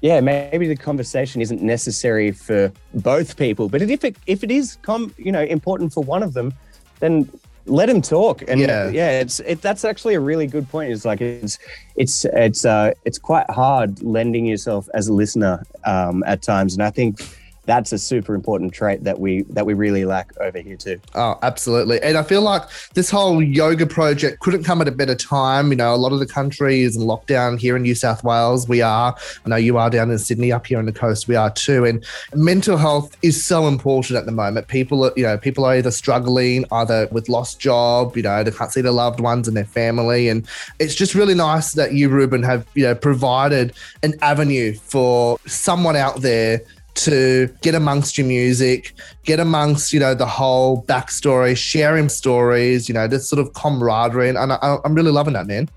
[0.00, 4.76] yeah, maybe the conversation isn't necessary for both people, but if it if it is,
[4.82, 6.52] com- you know, important for one of them,
[7.00, 7.30] then
[7.70, 8.42] let him talk.
[8.48, 8.88] And Yeah.
[8.90, 10.92] yeah, it's it, that's actually a really good point.
[10.92, 11.58] It's like it's
[11.96, 16.82] it's it's uh it's quite hard lending yourself as a listener um, at times, and
[16.82, 17.20] I think
[17.66, 21.00] that's a super important trait that we that we really lack over here too.
[21.14, 22.00] Oh, absolutely.
[22.02, 22.62] And I feel like
[22.94, 25.70] this whole yoga project couldn't come at a better time.
[25.70, 28.68] You know, a lot of the country is in lockdown here in New South Wales.
[28.68, 29.14] We are.
[29.44, 31.28] I know you are down in Sydney, up here on the coast.
[31.28, 31.84] We are too.
[31.84, 32.04] And
[32.34, 34.68] mental health is so important at the moment.
[34.68, 38.50] People are, you know, people are either struggling, either with lost job, you know, they
[38.50, 40.28] can't see their loved ones and their family.
[40.28, 40.46] And
[40.78, 45.96] it's just really nice that you, Reuben, have, you know, provided an avenue for someone
[45.96, 46.62] out there
[46.94, 52.94] to get amongst your music, get amongst, you know, the whole backstory, sharing stories, you
[52.94, 54.28] know, this sort of camaraderie.
[54.30, 55.68] And I, I'm really loving that, man.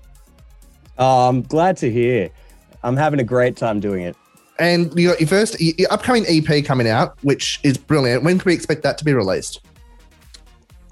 [0.98, 2.30] Oh, I'm glad to hear.
[2.82, 4.16] I'm having a great time doing it.
[4.58, 8.22] And you got your first, your upcoming EP coming out, which is brilliant.
[8.22, 9.60] When can we expect that to be released?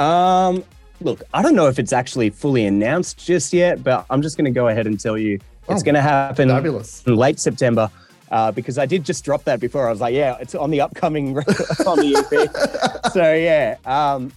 [0.01, 0.65] Um,
[1.01, 4.47] look, I don't know if it's actually fully announced just yet, but I'm just going
[4.47, 5.35] to go ahead and tell you
[5.69, 7.05] it's Oh, going to happen fabulous.
[7.07, 7.89] in late September.
[8.33, 9.87] Uh, because I did just drop that before.
[9.87, 11.37] I was like, yeah, it's on the upcoming
[11.87, 13.13] on the EP.
[13.13, 14.33] so yeah, um,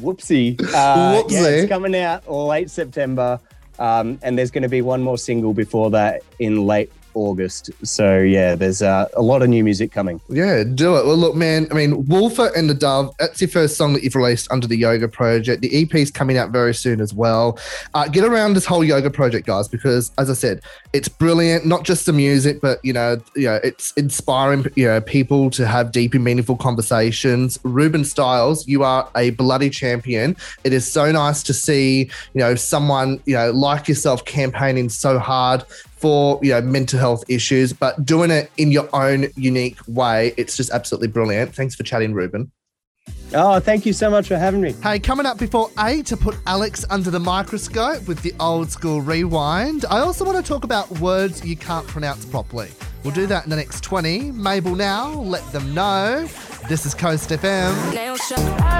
[0.00, 0.60] whoopsie.
[0.74, 3.38] Uh, Yeah, it's coming out late September,
[3.78, 7.70] um, and there's going to be one more single before that in late August.
[7.86, 10.20] So yeah, there's uh, a lot of new music coming.
[10.28, 11.06] Yeah, do it.
[11.06, 14.14] Well, look, man, I mean, Wolfer and the Dove, that's your first song that you've
[14.14, 15.62] released under the Yoga Project.
[15.62, 17.58] The EP is coming out very soon as well.
[17.94, 21.84] Uh, get around this whole Yoga Project, guys, because as I said, it's brilliant, not
[21.84, 25.92] just the music, but, you know, you know, it's inspiring, you know, people to have
[25.92, 27.58] deep and meaningful conversations.
[27.62, 30.36] Reuben Styles, you are a bloody champion.
[30.64, 35.18] It is so nice to see, you know, someone, you know, like yourself campaigning so
[35.18, 35.64] hard
[36.00, 40.32] for you know mental health issues, but doing it in your own unique way.
[40.36, 41.54] It's just absolutely brilliant.
[41.54, 42.50] Thanks for chatting, Reuben.
[43.32, 44.72] Oh, thank you so much for having me.
[44.82, 49.00] Hey, coming up before eight to put Alex under the microscope with the old school
[49.00, 49.84] rewind.
[49.88, 52.70] I also want to talk about words you can't pronounce properly.
[53.04, 54.32] We'll do that in the next 20.
[54.32, 56.28] Mabel now, let them know.
[56.68, 57.72] This is Coast FM.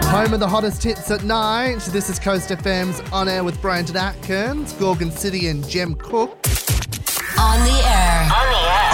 [0.07, 1.81] Home of the hottest hits at night.
[1.93, 6.37] This is Coast FM's On Air with Brandon Atkins, Gorgon City and Jem Cooke.
[7.41, 8.29] On the air.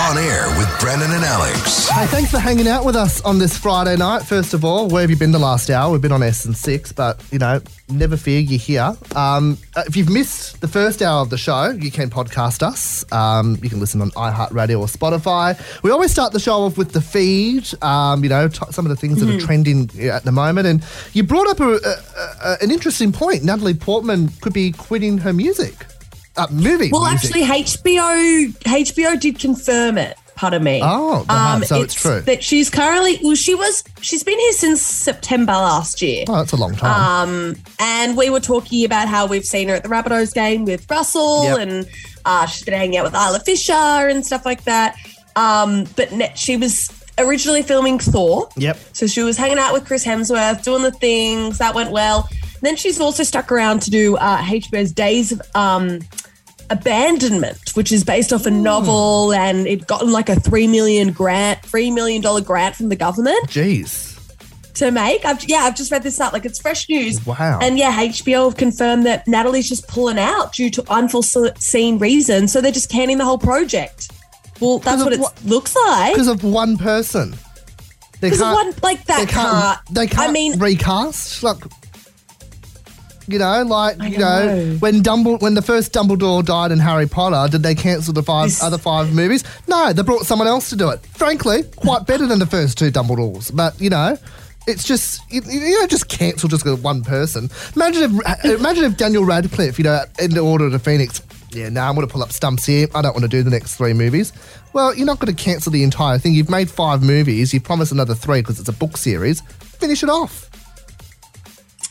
[0.09, 1.89] On air with Brendan and Alex.
[1.89, 4.23] Hey, thanks for hanging out with us on this Friday night.
[4.23, 5.91] First of all, where have you been the last hour?
[5.91, 8.97] We've been on S and Six, but you know, never fear, you're here.
[9.17, 13.05] Um, if you've missed the first hour of the show, you can podcast us.
[13.13, 15.59] Um, you can listen on iHeartRadio or Spotify.
[15.83, 17.67] We always start the show off with the feed.
[17.83, 20.69] Um, you know, t- some of the things that are trending at the moment.
[20.69, 20.85] And
[21.15, 21.97] you brought up a, a,
[22.45, 23.43] a, an interesting point.
[23.43, 25.75] Natalie Portman could be quitting her music,
[26.37, 26.91] uh, movie.
[26.93, 27.37] Well, music.
[27.37, 30.17] actually, HBO HBO did confirm it.
[30.37, 30.81] Pardon me.
[30.85, 32.21] Oh, uh-huh, so it's true.
[32.21, 36.25] That she's currently well, she was she's been here since September last year.
[36.29, 37.29] Oh, that's a long time.
[37.29, 40.91] Um, and we were talking about how we've seen her at the Rabbitohs game with
[40.91, 41.59] Russell, Yep.
[41.61, 41.89] and
[42.27, 44.97] uh, she's been hanging out with Isla Fisher and stuff like that.
[45.37, 48.51] Um, but she was originally filming Thor.
[48.59, 48.79] Yep.
[48.93, 52.29] So she was hanging out with Chris Hemsworth, doing the things that went well.
[52.61, 56.01] Then she's also stuck around to do uh, HBO's Days of um,
[56.71, 61.61] Abandonment, which is based off a novel, and it gotten like a three million grant,
[61.63, 64.19] three million dollar grant from the government Jeez.
[64.75, 65.25] to make.
[65.25, 66.33] I've, yeah, I've just read this up.
[66.33, 67.25] Like it's fresh news.
[67.27, 67.59] Wow.
[67.63, 72.53] And yeah, HBO have confirmed that Natalie's just pulling out due to unforeseen reasons.
[72.53, 74.11] So they're just canning the whole project.
[74.61, 76.15] Well, that's what of it what- looks like.
[76.15, 77.35] Because of one person.
[78.21, 79.79] They Because of can't- one like that they can't, can't.
[79.95, 81.59] they can't I mean, recast like
[83.27, 84.77] you know like I you know, know.
[84.79, 88.49] when Dumbledore when the first Dumbledore died in Harry Potter did they cancel the five
[88.49, 92.27] This- other five movies no they brought someone else to do it frankly quite better
[92.27, 94.17] than the first two Dumbledores but you know
[94.67, 98.97] it's just you, you don't just cancel just one person imagine if uh, imagine if
[98.97, 101.21] Daniel Radcliffe you know in the Order of the Phoenix
[101.51, 102.87] yeah, now I'm going to pull up stumps here.
[102.95, 104.33] I don't want to do the next three movies.
[104.75, 106.35] Well, you're not going to cancel the entire thing.
[106.35, 107.55] You've made five movies.
[107.55, 109.41] You promised another three because it's a book series.
[109.41, 110.46] Finish it off.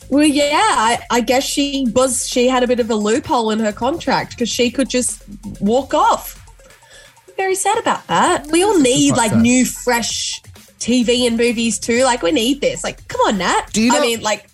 [0.10, 2.28] Well, yeah, I, I guess she was.
[2.28, 5.24] She had a bit of a loophole in her contract because she could just
[5.60, 6.42] walk off.
[7.38, 8.48] Very sad about that.
[8.48, 9.42] We all need like sad.
[9.42, 10.42] new, fresh
[10.80, 12.04] TV and movies too.
[12.04, 12.84] Like we need this.
[12.84, 13.68] Like, come on, Nat.
[13.74, 14.48] Do you I know- mean, like.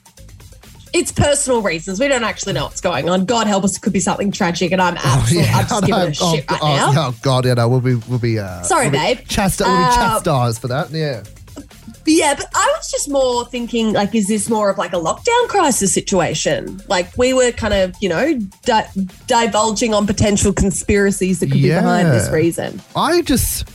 [0.93, 2.01] It's personal reasons.
[2.01, 3.23] We don't actually know what's going on.
[3.23, 6.07] God help us, it could be something tragic, and I'm absolutely, I'm just giving a
[6.07, 7.07] oh, shit right oh, now.
[7.07, 8.37] oh, God, yeah, no, we'll be, we'll be.
[8.39, 9.25] Uh, Sorry, we'll be babe.
[9.25, 10.89] Chast- we'll be Uh, chastised for that.
[10.91, 11.23] Yeah.
[12.05, 15.47] Yeah, but I was just more thinking, like, is this more of like a lockdown
[15.47, 16.81] crisis situation?
[16.87, 18.89] Like, we were kind of, you know, di-
[19.27, 22.81] divulging on potential conspiracies that could be behind this reason.
[22.95, 23.69] I just,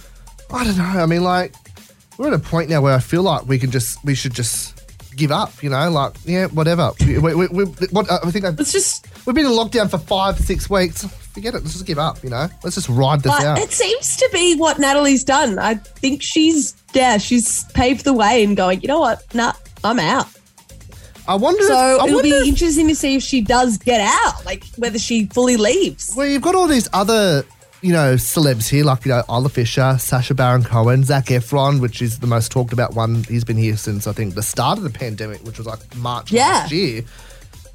[0.51, 0.85] I don't know.
[0.85, 1.55] I mean, like,
[2.19, 4.75] we're at a point now where I feel like we can just, we should just
[5.15, 5.63] give up.
[5.63, 6.93] You know, like, yeah, whatever.
[7.01, 10.39] We, we, we, what I think I've, It's just, we've been in lockdown for five,
[10.39, 11.07] six weeks.
[11.37, 11.59] Forget it.
[11.59, 12.25] Let's just give up.
[12.25, 13.59] You know, let's just ride this but out.
[13.59, 15.59] it seems to be what Natalie's done.
[15.59, 19.23] I think she's, yeah, she's paved the way and going, you know what?
[19.35, 19.53] Nah,
[19.85, 20.27] I'm out.
[21.29, 21.63] I wonder.
[21.65, 24.47] So if, I it'll wonder be if- interesting to see if she does get out,
[24.47, 26.15] like whether she fully leaves.
[26.17, 27.45] Well, you've got all these other,
[27.83, 32.01] you know, celebs here, like, you know, Isla Fisher, Sacha Baron Cohen, Zac Efron, which
[32.01, 33.25] is the most talked about one.
[33.25, 36.33] He's been here since, I think, the start of the pandemic, which was like March
[36.33, 36.47] Yeah.
[36.47, 37.03] last year.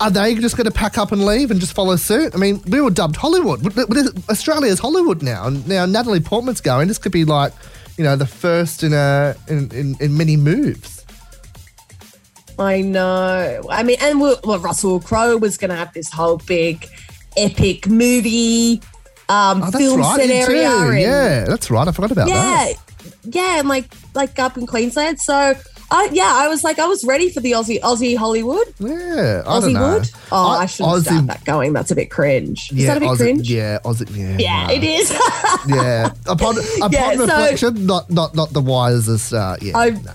[0.02, 2.34] Are they just going to pack up and leave and just follow suit?
[2.34, 3.62] I mean, we were dubbed Hollywood.
[3.76, 3.88] But
[4.30, 5.46] Australia's Hollywood now.
[5.48, 6.88] And now Natalie Portman's going.
[6.88, 7.54] This could be like,
[7.98, 11.06] you know, the first in a in, in, in many moves.
[12.60, 13.62] I know.
[13.70, 16.88] I mean, and well, well, Russell Crowe was going to have this whole big,
[17.38, 18.82] epic movie,
[19.30, 20.20] um, Oh, film right.
[20.20, 20.70] set area.
[20.70, 21.88] and- Yeah, that's right.
[21.88, 22.36] I forgot about yeah,
[22.74, 22.74] that.
[23.24, 25.20] yeah, and like like up in Queensland.
[25.20, 25.56] So,
[25.94, 28.74] I yeah, I was like, I was ready for the Aussie Aussie Hollywood.
[28.80, 29.94] Yeah, I don't Aussie.
[30.00, 30.10] Wood.
[30.32, 31.74] Oh, I, I- shouldn't Aussie- start that going.
[31.74, 32.72] That's a bit cringe.
[32.72, 33.50] Is that a bit Aussie- cringe?
[33.52, 34.38] Yeah, Aussie, yeah.
[34.40, 34.74] Yeah, no.
[34.74, 35.12] it is.
[35.68, 36.12] yeah.
[36.28, 39.34] Upon upon Yeah, so- reflection, not not not the wisest.
[39.34, 39.78] Uh, yeah.
[39.78, 40.12] I- nah.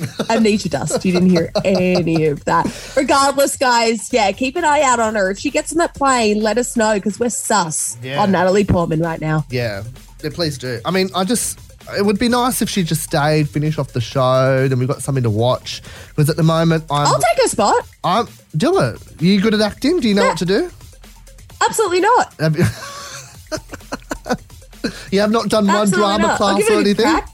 [0.30, 1.04] Amnesia dust.
[1.04, 2.64] You didn't hear any of that.
[2.96, 5.30] Regardless, guys, yeah, keep an eye out on her.
[5.30, 8.22] If she gets on that plane, let us know because we're sus Yeah.
[8.22, 9.44] on Natalie Portman right now.
[9.50, 9.82] yeah.
[10.22, 10.80] Yeah, please do.
[10.84, 11.58] I mean, I just.
[11.96, 15.02] It would be nice if she just stayed, finish off the show, then we've got
[15.02, 15.82] something to watch.
[16.08, 17.06] Because at the moment, I'm.
[17.06, 17.88] I'll take her spot.
[18.04, 18.26] I'm
[18.56, 19.00] do it.
[19.20, 20.00] you good at acting?
[20.00, 20.70] Do you know what to do?
[21.62, 22.34] Absolutely not.
[22.40, 22.64] Have you,
[25.10, 26.36] you have not done one drama not.
[26.38, 27.04] Class or anything?
[27.04, 27.28] crack.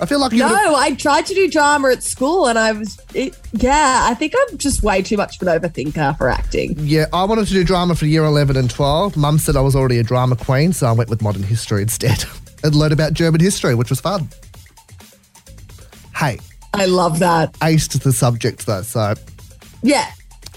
[0.00, 0.38] I feel like you.
[0.38, 4.32] No, I tried to do drama at school and I was, it, yeah, I think
[4.38, 6.76] I'm just way too much of an overthinker for acting.
[6.78, 9.16] Yeah, I wanted to do drama for year 11 and 12.
[9.16, 12.24] Mum said I was already a drama queen, so I went with modern history instead
[12.62, 14.28] and learn about German history, which was fun.
[16.16, 16.38] Hey,
[16.74, 17.52] I love that.
[17.60, 19.14] aced the subject though, so
[19.82, 20.06] Yeah.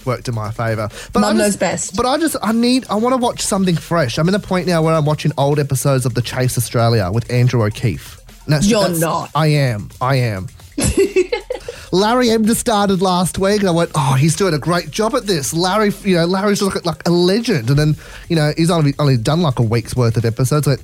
[0.04, 0.88] worked in my favour.
[1.12, 1.96] But Mum I knows best.
[1.96, 4.18] But I just I need I want to watch something fresh.
[4.18, 7.30] I'm in a point now where I'm watching old episodes of The Chase Australia with
[7.30, 8.18] Andrew O'Keeffe.
[8.44, 9.30] And that's- You're that's- not.
[9.34, 9.90] I am.
[10.00, 10.48] I am.
[11.92, 15.26] Larry M started last week, and I went, "Oh, he's doing a great job at
[15.26, 17.96] this." Larry, you know, Larry's like, like a legend, and then
[18.30, 20.66] you know he's only only done like a week's worth of episodes.
[20.66, 20.80] Like,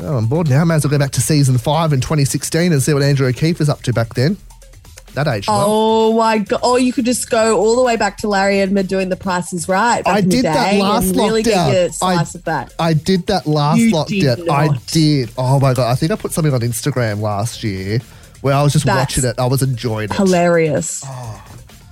[0.00, 0.60] oh, I'm bored now.
[0.60, 3.26] I may as well go back to season five in 2016 and see what Andrew
[3.26, 4.36] O'Keeffe is up to back then.
[5.14, 5.46] That age.
[5.46, 5.64] well.
[5.64, 6.58] Oh my god!
[6.64, 9.52] Oh, you could just go all the way back to Larry Emdur doing The Price
[9.52, 10.02] Is Right.
[10.04, 11.44] Back I did that last really lockdown.
[11.44, 12.74] get your slice I, that.
[12.80, 14.36] I did that last You lockdown.
[14.36, 15.30] did I did.
[15.38, 15.88] Oh my god!
[15.90, 18.00] I think I put something on Instagram last year
[18.40, 19.38] where I was just That's watching it.
[19.38, 20.16] I was enjoying it.
[20.16, 21.04] Hilarious.
[21.06, 21.44] Oh,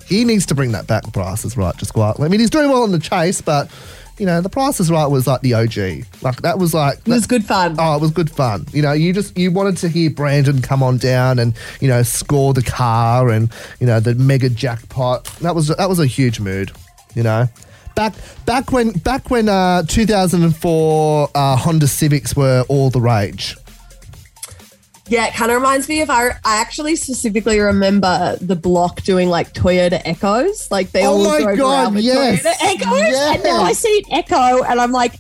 [0.05, 1.11] he needs to bring that back.
[1.13, 2.27] Price is right, just quietly.
[2.27, 3.71] I mean, he's doing well on the chase, but
[4.19, 6.07] you know, the Price is right was like the OG.
[6.23, 7.77] Like that was like It was good fun.
[7.79, 8.67] Oh, it was good fun.
[8.73, 12.03] You know, you just you wanted to hear Brandon come on down and you know
[12.03, 13.51] score the car and
[13.81, 15.25] you know the mega jackpot.
[15.41, 16.73] That was that was a huge mood.
[17.15, 17.49] You know,
[17.95, 18.15] back
[18.47, 23.57] back when back when uh, 2004 uh, Honda Civics were all the rage.
[25.13, 29.29] Yeah, it kind of reminds me of I, I actually specifically remember the block doing
[29.29, 30.71] like Toyota Echoes.
[30.71, 32.43] Like they Oh all my drove God, around with yes.
[32.43, 33.35] Toyota Echoes.
[33.35, 35.17] And now I see an Echo and I'm like,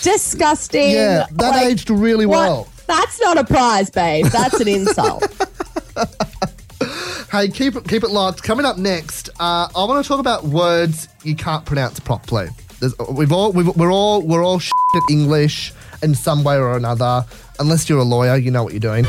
[0.00, 0.92] disgusting.
[0.92, 2.36] Yeah, that Like, aged really what?
[2.48, 2.68] well.
[2.86, 4.24] That's not a prize, babe.
[4.24, 5.24] That's an insult.
[7.30, 8.42] Hey, keep it keep it locked.
[8.42, 12.48] Coming up next, uh, I want to talk about words you can't pronounce properly.
[12.80, 15.72] There's, we've all we've, we're all we're all shit at English
[16.02, 17.26] in some way or another.
[17.58, 19.04] Unless you're a lawyer, you know what you're doing.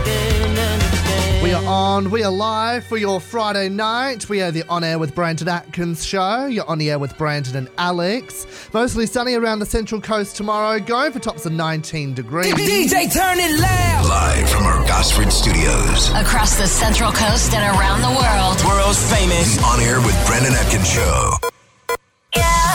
[1.44, 2.10] We are on.
[2.10, 4.28] We are live for your Friday night.
[4.28, 6.48] We are the On Air with Brandon Atkins show.
[6.48, 8.48] You're on the air with Brandon and Alex.
[8.74, 10.80] Mostly sunny around the Central Coast tomorrow.
[10.80, 12.54] Going for tops of 19 degrees.
[12.56, 14.06] DJ, turn it loud.
[14.10, 16.10] Live from our Gosford studios.
[16.10, 18.64] Across the Central Coast and around the world.
[18.66, 19.58] World's famous.
[19.58, 21.32] The On Air with Brendan Atkins show.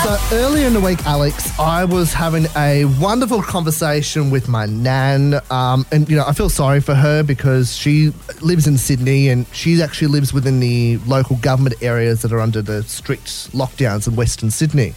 [0.03, 5.41] So earlier in the week, Alex, I was having a wonderful conversation with my nan,
[5.49, 9.47] um, and you know I feel sorry for her because she lives in Sydney and
[9.53, 14.17] she actually lives within the local government areas that are under the strict lockdowns in
[14.17, 14.95] Western Sydney.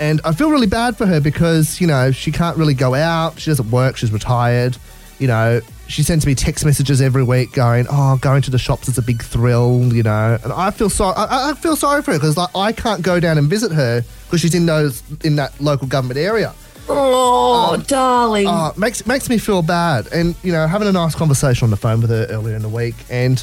[0.00, 3.38] And I feel really bad for her because you know she can't really go out.
[3.38, 3.98] She doesn't work.
[3.98, 4.78] She's retired.
[5.18, 5.60] You know
[5.90, 9.02] she sends me text messages every week going, "Oh, going to the shops is a
[9.02, 10.38] big thrill," you know.
[10.42, 11.14] And I feel sorry.
[11.16, 14.04] I, I feel sorry for her because like I can't go down and visit her
[14.24, 16.54] because she's in those in that local government area.
[16.88, 18.46] oh, darling.
[18.46, 20.06] Uh, makes makes me feel bad.
[20.12, 22.68] And you know, having a nice conversation on the phone with her earlier in the
[22.68, 23.42] week, and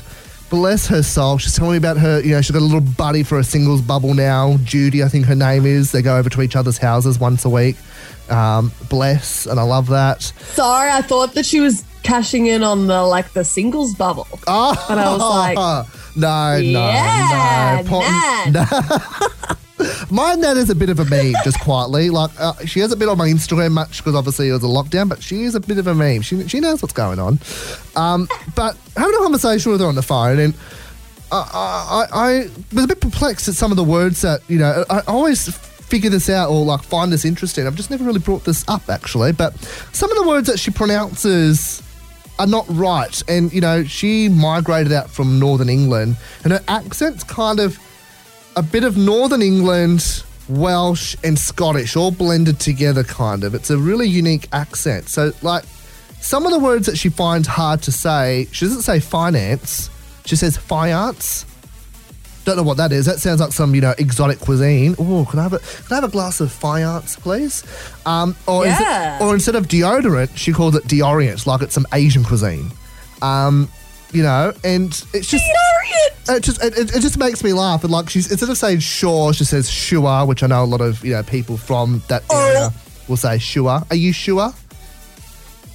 [0.49, 2.21] bless her soul, she's telling me about her.
[2.21, 4.57] You know, she's got a little buddy for a singles bubble now.
[4.63, 5.91] Judy, I think her name is.
[5.91, 7.75] They go over to each other's houses once a week.
[8.29, 10.21] Um, bless, and I love that.
[10.21, 14.27] Sorry, I thought that she was cashing in on the like the singles bubble.
[14.47, 15.85] Oh, And I was like,
[16.15, 17.99] no, yeah, no, no.
[18.01, 18.53] Nan.
[18.53, 19.47] no.
[20.09, 22.09] My nan is a bit of a meme, just quietly.
[22.09, 25.07] Like uh, she hasn't been on my Instagram much because obviously it was a lockdown,
[25.07, 26.21] but she is a bit of a meme.
[26.21, 27.39] She she knows what's going on.
[27.95, 30.53] Um, but having a conversation with her on the phone, and
[31.31, 34.83] I, I, I was a bit perplexed at some of the words that you know.
[34.89, 35.47] I always
[35.87, 37.67] figure this out or like find this interesting.
[37.67, 39.55] I've just never really brought this up actually, but
[39.93, 41.81] some of the words that she pronounces
[42.39, 43.21] are not right.
[43.27, 47.79] And, you know, she migrated out from Northern England and her accent's kind of
[48.55, 53.55] a bit of Northern England, Welsh, and Scottish all blended together, kind of.
[53.55, 55.09] It's a really unique accent.
[55.09, 55.63] So, like,
[56.19, 59.89] some of the words that she finds hard to say, she doesn't say finance,
[60.25, 61.46] she says fiance.
[62.47, 63.05] Don't know what that is.
[63.07, 64.95] That sounds like some, you know, exotic cuisine.
[64.97, 67.61] Oh, can I have a can I have a glass of fiance, please?
[68.05, 69.17] Um, or is Yeah.
[69.17, 72.71] it, or instead of deodorant, she calls it deorient, like it's some Asian cuisine.
[73.21, 73.67] Um,
[74.13, 75.43] you know, and it's just
[76.29, 77.83] it just it, it just makes me laugh.
[77.83, 80.79] And like she's instead of saying sure, she says sure, which I know a lot
[80.79, 82.69] of you know people from that area
[83.09, 83.81] will say sure.
[83.89, 84.53] Are you sure?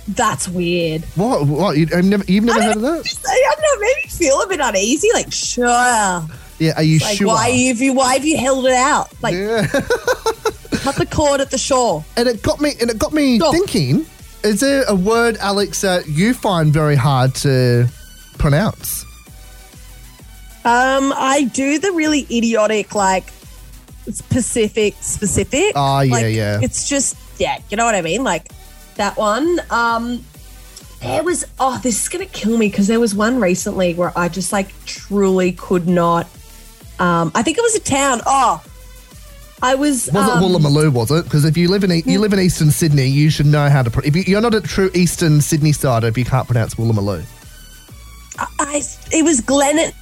[0.09, 1.03] That's weird.
[1.17, 1.47] What?
[1.47, 1.77] What?
[1.77, 3.19] You, have never, you've never heard of that?
[3.29, 3.87] I don't know.
[3.87, 5.09] Made me feel a bit uneasy.
[5.13, 6.23] Like, sure.
[6.63, 6.75] Yeah.
[6.77, 7.27] Are you Like, sure?
[7.27, 7.93] why have you?
[7.93, 9.11] Why have you held it out?
[9.21, 12.05] Like, cut the cord at the shore.
[12.17, 12.75] And it got me.
[12.81, 14.07] And it got me thinking.
[14.45, 17.89] Is there a word, Alex, that you find very hard to
[18.39, 19.05] pronounce?
[20.65, 23.25] Um, I do the really idiotic, like
[24.09, 25.73] specific, specific.
[25.75, 26.61] Oh, yeah, Like, yeah.
[26.63, 28.23] It's just, yeah, you know what I mean?
[28.23, 28.51] Like
[28.95, 29.61] that one.
[29.71, 30.25] Um,
[31.01, 34.13] there was, oh, this is going to kill me because there was one recently where
[34.17, 36.29] I just like truly could not.
[37.03, 38.21] Um, I think it was a town.
[38.27, 38.63] Oh,
[39.61, 40.09] I was.
[40.13, 40.93] Was um, it Woolloomooloo?
[40.93, 41.25] Was it?
[41.25, 43.83] Because if you live in E- you live in Eastern Sydney, you should know how
[43.83, 43.91] to.
[43.91, 47.25] Pro- if you, you're not a true Eastern Sydney starter if you can't pronounce Woolloomooloo.
[48.39, 48.83] I,
[49.13, 49.93] it was Glen,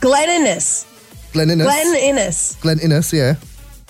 [0.00, 0.86] Glen Innes.
[1.32, 1.66] Glen Innes.
[1.66, 2.56] Glen Innes.
[2.60, 3.34] Glen Innes, yeah.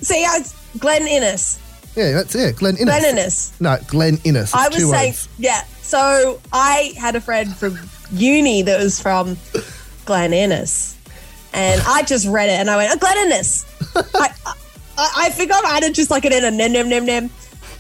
[0.01, 1.61] See, I was Glen Innes.
[1.95, 2.57] Yeah, that's it.
[2.57, 2.85] Glen Innes.
[2.99, 3.53] Glen Innes.
[3.61, 4.53] No, Glen Innes.
[4.53, 5.29] I was saying, words.
[5.39, 5.63] yeah.
[5.81, 7.79] So I had a friend from
[8.11, 9.37] uni that was from
[10.05, 10.96] Glen Innes,
[11.57, 13.65] and I just read it and I went, oh, Glen Innes.
[14.15, 17.25] I, I, I forgot I had just like an in a nim nim nim nim.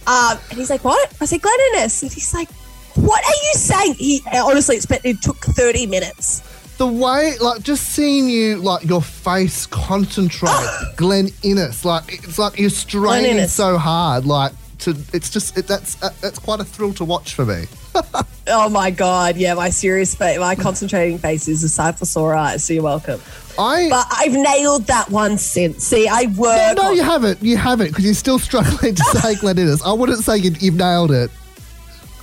[0.07, 1.15] Um, and he's like, what?
[1.21, 2.03] I said, Glen Innes.
[2.03, 2.51] And he's like,
[2.95, 3.95] what are you saying?
[3.95, 6.41] He honestly, it's, it took thirty minutes.
[6.79, 10.51] The way, like, just seeing you, like, your face concentrate,
[10.97, 16.03] Glen Innes, like, it's like you're straining so hard, like, to, it's just, it, that's,
[16.03, 17.65] uh, that's quite a thrill to watch for me.
[18.49, 22.33] Oh my god, yeah, my serious face, my concentrating face is a sight for sore
[22.33, 22.63] eyes.
[22.63, 23.21] So you're welcome.
[23.59, 25.83] I, but I've nailed that one since.
[25.83, 26.77] See, I work.
[26.77, 27.43] No, no, on- you haven't.
[27.43, 29.83] You haven't because you're still struggling to say Glen Innes.
[29.83, 31.29] I wouldn't say you, you've nailed it.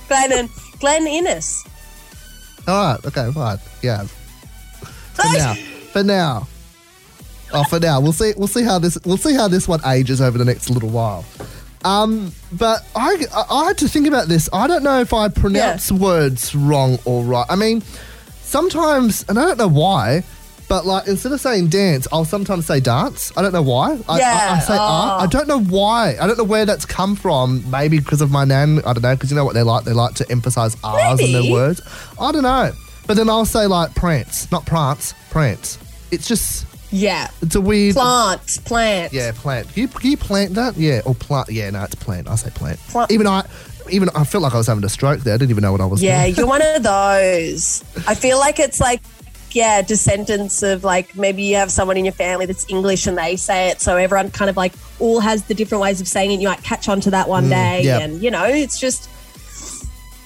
[0.08, 0.48] Glenn and
[0.80, 1.62] Glen Innes.
[2.66, 3.04] All right.
[3.04, 3.30] Okay.
[3.32, 3.58] Fine.
[3.82, 4.04] Yeah.
[4.04, 5.54] For now.
[5.92, 6.48] For now.
[7.52, 8.00] Oh, for now.
[8.00, 8.32] We'll see.
[8.34, 8.96] We'll see how this.
[9.04, 11.26] We'll see how this one ages over the next little while.
[11.84, 14.48] Um, but I, I, I had to think about this.
[14.52, 17.44] I don't know if I pronounce words wrong or right.
[17.48, 17.82] I mean,
[18.42, 20.24] sometimes, and I don't know why,
[20.68, 23.32] but like instead of saying dance, I'll sometimes say dance.
[23.36, 23.92] I don't know why.
[24.08, 25.20] I, I, I Yeah, say art.
[25.20, 25.24] oh.
[25.24, 26.16] I don't know why.
[26.20, 27.68] I don't know where that's come from.
[27.70, 28.78] Maybe because of my nan.
[28.80, 29.84] I don't know because you know what they like.
[29.84, 31.82] They like to emphasize R's in their words.
[32.18, 32.72] I don't know.
[33.06, 35.78] But then I'll say like prance, not prance, prance.
[36.10, 36.64] It's just
[36.96, 37.28] Yeah.
[37.42, 39.12] it's a weird Plant, plant.
[39.12, 39.68] yeah, plant.
[39.72, 40.76] Can you, can you plant that?
[40.76, 41.50] Yeah, or plant.
[41.50, 42.28] Yeah, no, it's plant.
[42.28, 42.78] I say plant.
[42.88, 43.10] Plant.
[43.10, 43.44] Even I,
[43.90, 45.34] even I felt like I was having a stroke there.
[45.34, 46.02] I didn't even know what I was.
[46.02, 46.36] Yeah, doing.
[46.36, 47.82] you're one of those.
[48.06, 49.02] I feel like it's like,
[49.50, 53.36] yeah, descendants of like maybe you have someone in your family that's English and they
[53.36, 56.40] say it, so everyone kind of like all has the different ways of saying it.
[56.40, 57.98] You might catch on to that one Mm, day, yeah.
[58.00, 59.08] and you know, it's just.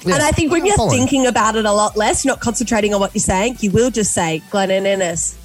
[0.04, 2.94] Yeah, And I think when you're thinking about it a lot less, you're not concentrating
[2.94, 5.36] on what you're saying, you will just say Glenn and Ennis.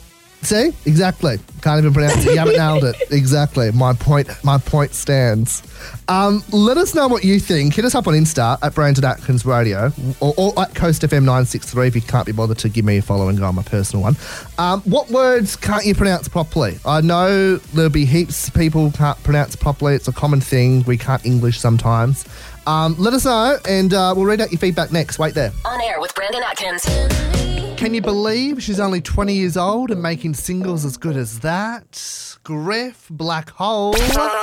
[0.44, 1.38] See, exactly.
[1.62, 2.32] Can't even pronounce it.
[2.32, 2.96] You haven't nailed it.
[3.14, 3.72] Exactly.
[3.72, 4.28] My point.
[4.44, 5.62] My point stands.
[6.08, 7.76] Um, let us know what you think.
[7.76, 11.46] Hit us up on Insta at Brandon Atkins Radio or, or at Coast FM nine
[11.46, 13.56] six three if you can't be bothered to give me a follow and go on
[13.56, 14.18] my personal one.
[14.58, 16.78] Um, what words can't you pronounce properly?
[16.86, 19.94] I know there'll be heaps of people can't pronounce properly.
[19.96, 20.84] It's a common thing.
[20.84, 22.26] We can't English sometimes.
[22.66, 25.20] Um, let us know and uh, we'll read out your feedback next.
[25.20, 25.52] Wait there.
[25.66, 27.53] On air with Brandon Atkins.
[27.84, 32.40] Can you believe she's only 20 years old and making singles as good as that?
[32.46, 33.92] Griff, Black Hole.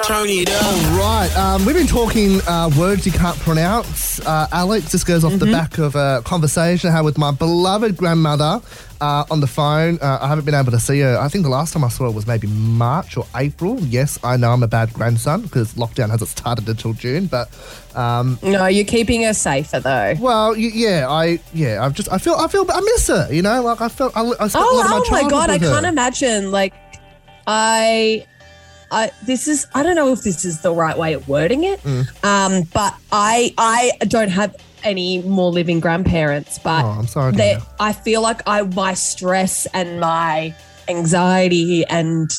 [0.05, 0.62] Tony down.
[0.62, 1.34] All right.
[1.38, 4.20] Um, we've been talking uh, words you can't pronounce.
[4.20, 7.97] Uh, Alex, this goes off the back of a conversation I had with my beloved
[7.97, 8.61] grandmother
[9.01, 9.98] uh, on the phone.
[10.01, 11.16] Uh, I haven't been able to see her.
[11.18, 13.78] I think the last time I saw her was maybe March or April.
[13.80, 17.48] Yes, I know I'm a bad grandson because lockdown hasn't started until June, but
[17.94, 20.14] um, No, you're keeping her safer though.
[20.20, 23.28] well, y- yeah, I yeah, I've just I feel I feel I miss her.
[23.32, 25.30] You know, like I felt I, I spent a Oh, lot of my oh my
[25.30, 25.66] god, I her.
[25.72, 26.51] can't imagine.
[26.53, 26.74] Like,
[27.46, 28.26] I,
[28.92, 31.80] I this is I don't know if this is the right way of wording it,
[31.82, 32.07] Mm.
[32.24, 37.58] um, but I I don't have any more living grandparents, but Oh, I'm sorry they-
[37.78, 40.54] I feel like I my stress and my
[40.88, 42.30] anxiety and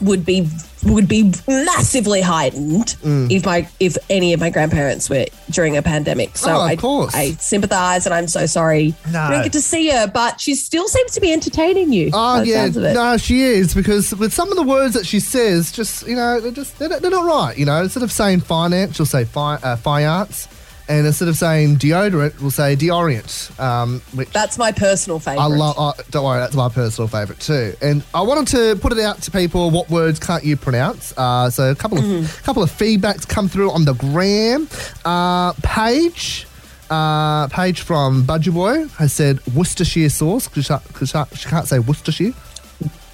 [0.00, 0.46] would be
[0.84, 3.30] would be massively heightened Mm.
[3.32, 6.36] if my if any of my grandparents were during a pandemic.
[6.36, 6.76] So Oh, I.
[7.14, 8.94] I sympathise and I'm so sorry.
[9.10, 9.20] No.
[9.20, 12.10] I don't get to see her, but she still seems to be entertaining you.
[12.12, 12.92] Oh yeah, sounds of it.
[12.94, 16.40] no, she is because with some of the words that she says, just you know,
[16.40, 17.56] they're just they're, they're not right.
[17.56, 20.46] You know, instead of saying finance, she'll say fi- uh, finance,
[20.88, 23.58] and instead of saying deodorant, we'll say deorient.
[23.60, 25.44] Um, which That's my personal favourite.
[25.44, 25.74] I love.
[25.78, 27.74] Uh, don't worry, that's my personal favourite too.
[27.82, 29.70] And I wanted to put it out to people.
[29.70, 31.12] What words can't you pronounce?
[31.16, 32.44] Uh, so a couple of Mm-hmm.
[32.44, 34.68] couple of feedbacks come through on the gram.
[35.04, 36.46] Uh, page.
[36.88, 40.66] Uh, Paige from Budgewoi has said Worcestershire sauce because
[41.10, 42.32] she, she can't say Worcestershire.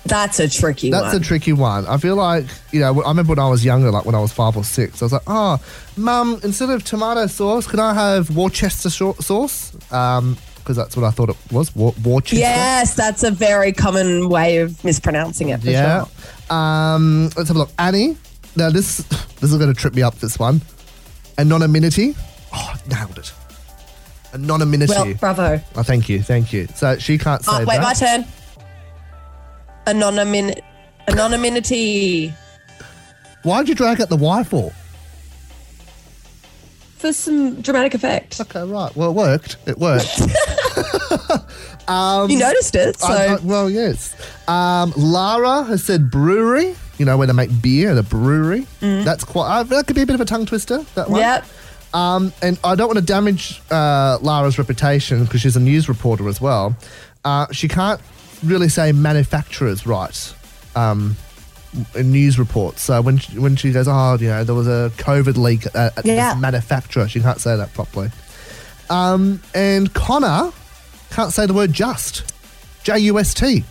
[0.05, 1.01] That's a tricky one.
[1.01, 1.23] That's one.
[1.23, 1.87] a tricky one.
[1.87, 4.33] I feel like, you know, I remember when I was younger, like when I was
[4.33, 5.59] five or six, I was like, oh,
[5.97, 9.71] mum, instead of tomato sauce, can I have Worcester sauce?
[9.71, 12.37] Because that's what I thought it was, Wor- Worcester.
[12.37, 15.61] yes, that's a very common way of mispronouncing it.
[15.63, 16.05] For Yeah.
[16.49, 16.57] sure.
[16.57, 17.71] Um, let's have a look.
[17.79, 18.17] Annie.
[18.57, 18.97] Now, this
[19.41, 20.61] this is going to trip me up, this one.
[21.39, 22.15] Anonymity.
[22.53, 23.33] Oh, nailed it.
[24.35, 24.93] Anonymity.
[24.93, 25.61] Well, bravo.
[25.77, 26.23] oh, thank you.
[26.23, 26.67] Thank you.
[26.75, 27.83] So she can't say Uh, wait, that.
[27.83, 28.25] my turn.
[29.87, 30.61] Anonymin-
[31.09, 32.33] anonymity
[33.43, 34.73] Why'd you drag out the Y for?
[36.99, 38.41] for some dramatic effect.
[38.41, 38.95] Okay, right.
[38.95, 39.57] Well, it worked.
[39.67, 40.21] It worked.
[41.89, 44.15] um, You noticed it, so I- I- well, yes.
[44.49, 46.77] Um, Lara has said brewery.
[46.99, 48.69] You know where they make beer, the brewery.
[48.81, 49.49] That's quite.
[49.49, 50.85] Uh, that could be a bit of a tongue twister.
[50.95, 51.21] That one.
[51.21, 51.45] Yep.
[51.93, 56.29] Um, and I don't want to damage uh, Lara's reputation because she's a news reporter
[56.29, 56.77] as well.
[57.25, 58.01] Uh, she can't
[58.43, 60.35] really say manufacturers right.
[60.75, 61.17] Um,
[61.95, 62.83] in news reports.
[62.83, 65.97] So when she, when she goes, oh, you know, there was a COVID leak at,
[65.97, 66.35] at Yeah.
[66.35, 68.11] this manufacturer, she can't say that properly.
[68.91, 70.53] Um, and Connor
[71.11, 72.31] can't say the word just,
[72.85, 73.65] J U S T.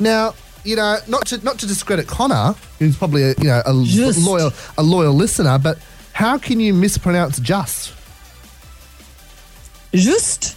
[0.00, 0.34] Now,
[0.64, 4.24] you know, not to not to discredit Connor, who's probably a, you know a Just.
[4.26, 5.78] loyal a loyal listener, but
[6.12, 7.92] how can you mispronounce just?
[9.92, 10.56] Just.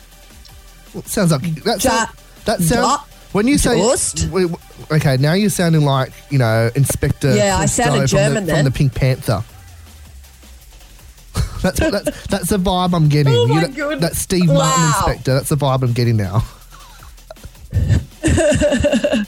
[0.94, 1.84] Well, sounds like that.
[1.84, 2.06] Ja-
[2.46, 3.02] that sounds
[3.36, 4.28] when you say just.
[4.28, 5.18] w- w- okay.
[5.18, 7.36] Now you're sounding like you know Inspector.
[7.36, 8.64] Yeah, I sounded from German the, then.
[8.64, 9.44] from the Pink Panther.
[11.62, 13.34] that's, what, that's that's the vibe I'm getting.
[13.34, 14.00] Oh my You God.
[14.00, 15.34] That Steve Martin Inspector.
[15.34, 16.46] That's the vibe I'm getting now.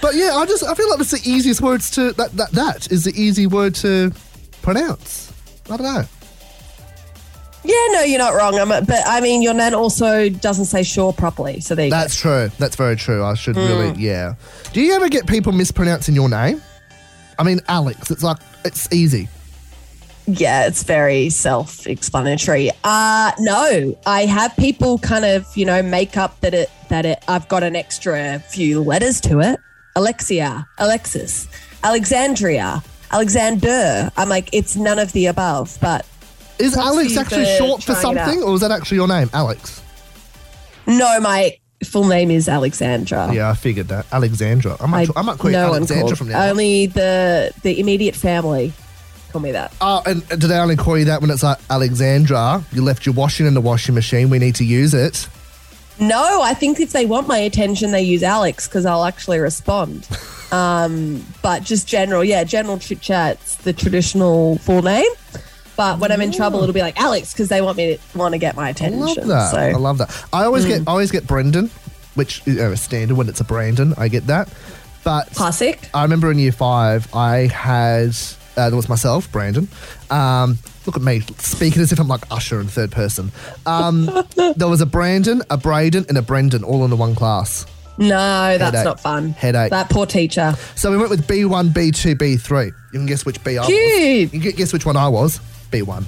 [0.00, 2.90] but yeah, I just I feel like it's the easiest words to that that that
[2.90, 4.10] is the easy word to
[4.62, 5.30] pronounce.
[5.68, 6.04] I don't know.
[7.64, 8.58] Yeah, no, you're not wrong.
[8.58, 11.60] I'm, but I mean, your nan also doesn't say sure properly.
[11.60, 11.96] So there you go.
[11.96, 12.50] That's true.
[12.58, 13.24] That's very true.
[13.24, 13.68] I should Mm.
[13.68, 14.34] really, yeah.
[14.72, 16.60] Do you ever get people mispronouncing your name?
[17.38, 18.10] I mean, Alex.
[18.10, 19.28] It's like it's easy.
[20.26, 22.70] Yeah, it's very self explanatory.
[22.84, 27.22] Uh no, I have people kind of, you know, make up that it that it
[27.28, 29.58] I've got an extra few letters to it.
[29.96, 31.46] Alexia, Alexis,
[31.82, 34.10] Alexandria, Alexander.
[34.16, 36.04] I'm like, it's none of the above, but
[36.58, 38.26] Is props Alex actually for short for trying it out.
[38.26, 39.82] something, or is that actually your name, Alex?
[40.86, 43.32] No, my full name is Alexandra.
[43.32, 44.06] Yeah, I figured that.
[44.12, 44.76] Alexandra.
[44.80, 46.42] I might, I, might call you no Alexandra from now.
[46.42, 46.48] on.
[46.50, 48.72] Only the the immediate family
[49.34, 49.74] call me that.
[49.80, 52.64] Oh, and did I only call you that when it's like Alexandra?
[52.72, 54.30] You left your washing in the washing machine.
[54.30, 55.28] We need to use it.
[56.00, 60.08] No, I think if they want my attention, they use Alex because I'll actually respond.
[60.52, 65.10] um, but just general, yeah, general chit chat's the traditional full name.
[65.76, 68.32] But when I'm in trouble, it'll be like Alex because they want me to want
[68.32, 69.02] to get my attention.
[69.02, 69.50] I love that.
[69.50, 70.24] So I love that.
[70.32, 70.88] I always get Mm.
[70.88, 71.70] I always get Brendan,
[72.14, 73.94] which is uh, standard when it's a Brandon.
[73.96, 74.48] I get that.
[75.02, 75.88] But classic.
[75.92, 78.16] I remember in year five, I had
[78.56, 79.68] uh, there was myself, Brandon.
[80.10, 83.32] Um, look at me speaking as if I'm like Usher in third person.
[83.66, 84.06] Um,
[84.56, 87.66] there was a Brandon, a Braden, and a Brendan all in the one class.
[87.98, 88.08] no,
[88.58, 88.84] that's Headache.
[88.84, 89.30] not fun.
[89.30, 89.70] Headache.
[89.70, 90.54] That poor teacher.
[90.74, 92.66] So we went with B1, B2, B3.
[92.66, 93.68] You can guess which B I was.
[93.70, 95.40] You can guess which one I was.
[95.74, 96.04] B1.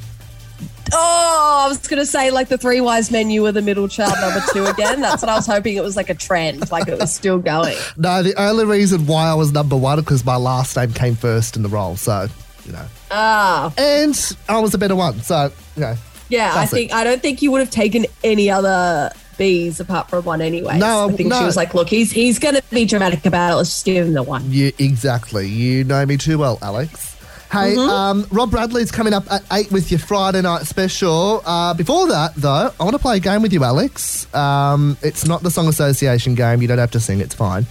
[0.93, 3.29] Oh, I was gonna say like the three wise men.
[3.29, 5.01] You were the middle child, number two again.
[5.01, 5.77] That's what I was hoping.
[5.77, 7.77] It was like a trend, like it was still going.
[7.97, 11.57] No, the only reason why I was number one because my last name came first
[11.57, 11.97] in the role.
[11.97, 12.29] So,
[12.65, 12.87] you know.
[13.11, 15.21] Ah, And I was a better one.
[15.23, 15.97] So, you know.
[16.29, 16.53] yeah.
[16.55, 20.41] I think I don't think you would have taken any other B's apart from one
[20.41, 20.79] anyway.
[20.79, 21.39] No, I think no.
[21.41, 23.57] she was like, "Look, he's he's gonna be dramatic about it.
[23.57, 25.49] Let's just give him the one." You, exactly.
[25.49, 27.16] You know me too well, Alex.
[27.51, 27.91] Hey, Mm-hmm.
[27.91, 31.43] um, Rob Bradley's coming up at 8 with your Friday night special.
[31.47, 34.33] Uh, before that, though, I want to play a game with you, Alex.
[34.35, 36.61] Um, it's not the Song Association game.
[36.61, 37.21] You don't have to sing.
[37.21, 37.67] It's fine.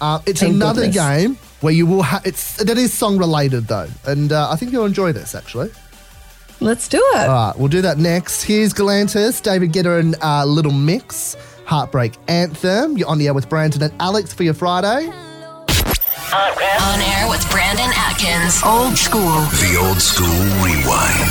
[0.00, 0.96] Uh, it's Thank another goodness.
[0.96, 2.26] game where you will have...
[2.26, 3.88] It's That is song related, though.
[4.06, 5.70] And uh, I think you'll enjoy this, actually.
[6.58, 7.28] Let's do it.
[7.28, 8.42] All right, we'll do that next.
[8.42, 12.98] Here's Galantis, David Guetta and uh, Little Mix, Heartbreak Anthem.
[12.98, 15.10] You're on the air with Brandon and Alex for your Friday.
[16.32, 18.62] On air with Brandon Atkins.
[18.64, 19.20] Old school.
[19.20, 20.28] The old school
[20.62, 21.28] rewind.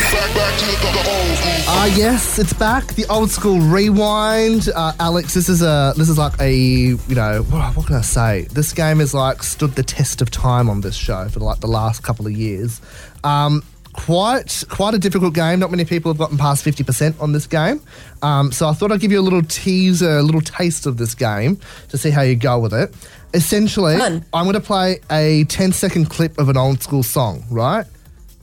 [1.69, 2.85] Ah, yes, it's back.
[2.95, 4.67] The old school rewind.
[4.75, 8.01] Uh, Alex, this is a this is like a you know what, what can I
[8.01, 8.47] say?
[8.51, 11.67] This game has like stood the test of time on this show for like the
[11.67, 12.81] last couple of years.
[13.23, 15.59] Um, quite quite a difficult game.
[15.59, 17.81] Not many people have gotten past fifty percent on this game.
[18.21, 21.15] Um, so I thought I'd give you a little teaser, a little taste of this
[21.15, 22.93] game to see how you go with it.
[23.33, 24.25] Essentially, Fun.
[24.33, 27.85] I'm going to play a 10 second clip of an old school song, right?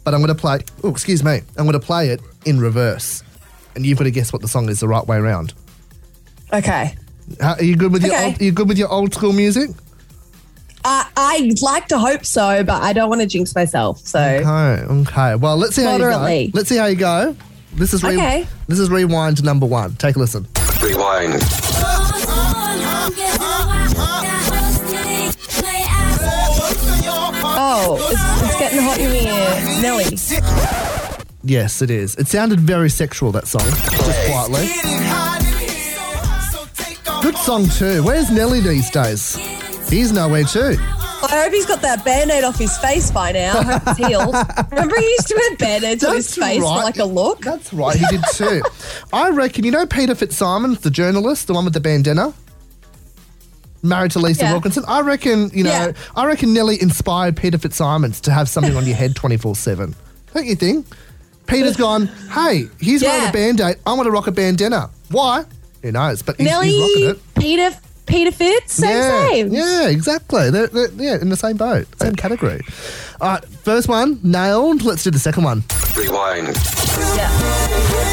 [0.04, 0.60] But I'm going to play.
[0.84, 1.40] Oh, excuse me.
[1.56, 3.24] I'm going to play it in reverse,
[3.74, 5.54] and you've got to guess what the song is the right way around.
[6.52, 6.94] Okay.
[7.40, 8.26] How, are you good with your Okay.
[8.26, 9.70] old, are you good with your old school music?
[10.84, 13.98] Uh, I'd like to hope so, but I don't want to jinx myself.
[14.06, 15.34] So Okay, okay.
[15.34, 16.46] Well, let's see how you Moderately.
[16.46, 16.56] go.
[16.56, 17.36] Let's see how you go.
[17.74, 18.46] This is re- Okay.
[18.68, 19.96] This is rewind number one.
[19.96, 20.46] Take a listen.
[20.80, 21.42] Rewind.
[27.78, 29.82] Oh, it's, it's getting hot in here.
[29.82, 30.04] Nelly.
[31.42, 32.14] Yes, it is.
[32.16, 33.32] It sounded very sexual.
[33.32, 34.66] That song, just quietly.
[37.22, 38.02] Good song too.
[38.02, 39.36] Where's Nelly these days?
[39.90, 40.76] He's nowhere too.
[40.78, 43.58] I hope he's got that band-aid off his face by now.
[43.58, 44.34] I hope it's healed.
[44.70, 47.40] Remember he used to wear band-aids on his face for like a look?
[47.40, 48.62] That's right, he did too.
[49.12, 52.32] I reckon, you know Peter Fitzsimons, the journalist, the one with the bandana?
[53.82, 54.52] Married to Lisa Yeah.
[54.52, 54.84] Wilkinson.
[54.88, 55.92] I reckon, you know, Yeah.
[56.14, 59.94] I reckon Nelly inspired Peter Fitzsimons to have something on your head 24 7.
[60.34, 60.86] Don't you think?
[61.46, 63.76] Peter's gone, hey, he's wearing a band aid.
[63.86, 64.90] I want to rock a bandana.
[65.10, 65.44] Why?
[65.82, 66.22] Who knows?
[66.22, 67.34] But he's, he's rocking Nelly, it.
[67.36, 67.70] Peter,
[68.06, 69.52] Peter Fitz, same, yeah, same.
[69.52, 70.50] Yeah, exactly.
[70.50, 72.60] They're, they're- yeah, in the same boat, same category.
[73.20, 74.82] All right, first one nailed.
[74.82, 75.62] Let's do the second one.
[75.96, 76.48] Rewind.
[76.56, 78.12] Oh,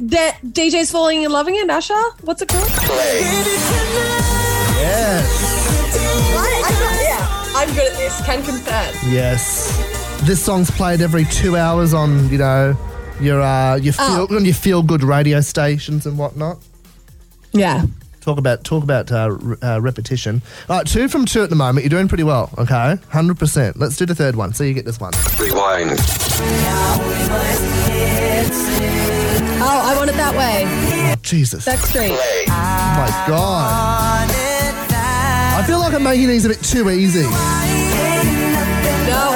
[0.00, 1.94] that DJ's falling and loving it, Usher.
[2.22, 2.68] What's it called?
[4.78, 5.26] Yes.
[7.02, 8.20] yeah, I'm good at this.
[8.24, 8.94] Can confirm.
[9.12, 9.76] Yes.
[10.22, 12.76] This song's played every two hours on, you know,
[13.20, 14.36] your uh, your feel Oh.
[14.36, 16.58] on your feel good radio stations and whatnot.
[17.52, 17.84] Yeah.
[18.20, 20.42] Talk about talk about uh, re- uh, repetition.
[20.68, 21.84] All right, two from two at the moment.
[21.84, 22.50] You're doing pretty well.
[22.58, 23.78] Okay, hundred percent.
[23.78, 24.52] Let's do the third one.
[24.52, 25.12] So you get this one.
[25.40, 25.98] Rewind.
[29.60, 31.16] Oh, I want it that way.
[31.22, 31.64] Jesus.
[31.66, 32.10] Backstreet.
[32.10, 34.30] Oh my god.
[34.30, 37.22] I feel like I'm making these a bit too easy.
[37.22, 37.28] No,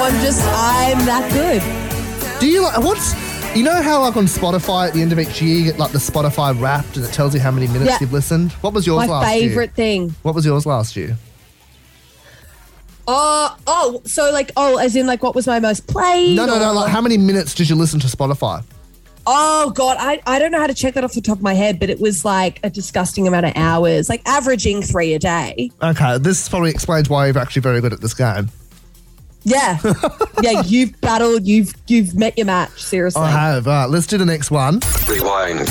[0.05, 2.39] I'm just, I'm that good.
[2.39, 3.13] Do you like what's
[3.55, 5.91] you know how like on Spotify at the end of each year you get like
[5.91, 7.97] the Spotify Wrapped and it tells you how many minutes Yeah.
[8.01, 8.51] you've listened?
[8.53, 9.75] What was yours My last favorite year?
[9.75, 10.15] thing.
[10.23, 11.17] What was yours last year?
[13.07, 16.35] Oh, oh, so like, oh, as in like, what was my most played?
[16.37, 16.71] No, no, no.
[16.73, 18.63] Like how many minutes did you listen to Spotify?
[19.25, 21.53] Oh God, I, I don't know how to check that off the top of my
[21.53, 25.71] head, but it was like a disgusting amount of hours, like averaging three a day.
[25.81, 28.49] Okay, this probably explains why you're actually very good at this game.
[29.43, 29.77] Yeah,
[30.41, 32.81] yeah, you've battled, you've you've met your match.
[32.81, 33.21] Seriously.
[33.21, 33.67] I have.
[33.67, 34.79] All right, let's do the next one.
[35.07, 35.69] Rewind.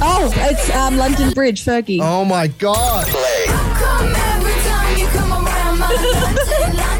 [0.00, 2.00] Oh, it's um, London Bridge, Fergie.
[2.02, 3.06] Oh my god.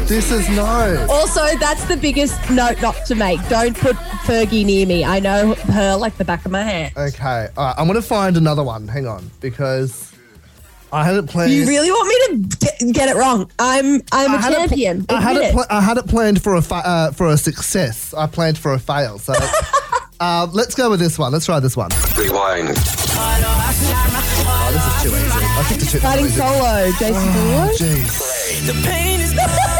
[0.09, 1.05] This is no.
[1.07, 3.39] Also, that's the biggest note not to make.
[3.47, 3.95] Don't put
[4.25, 5.05] Fergie near me.
[5.05, 6.93] I know her like the back of my hand.
[6.97, 7.75] Okay, all right.
[7.77, 8.87] I'm gonna find another one.
[8.87, 10.11] Hang on, because
[10.91, 11.51] I had it planned.
[11.51, 12.15] You really want me
[12.49, 13.51] to get, get it wrong?
[13.59, 15.05] I'm I'm I a had it pl- champion.
[15.09, 15.53] I had Admit it.
[15.53, 18.11] Pl- I had it planned for a fa- uh, for a success.
[18.15, 19.19] I planned for a fail.
[19.19, 19.33] So
[20.19, 21.31] uh, let's go with this one.
[21.31, 21.91] Let's try this one.
[22.17, 22.69] Rewind.
[22.71, 22.73] Oh,
[24.73, 25.45] this is too easy.
[25.45, 25.99] I think the two.
[25.99, 27.79] Fighting solo, Jason Oh, Derulo.
[28.65, 29.77] jeez.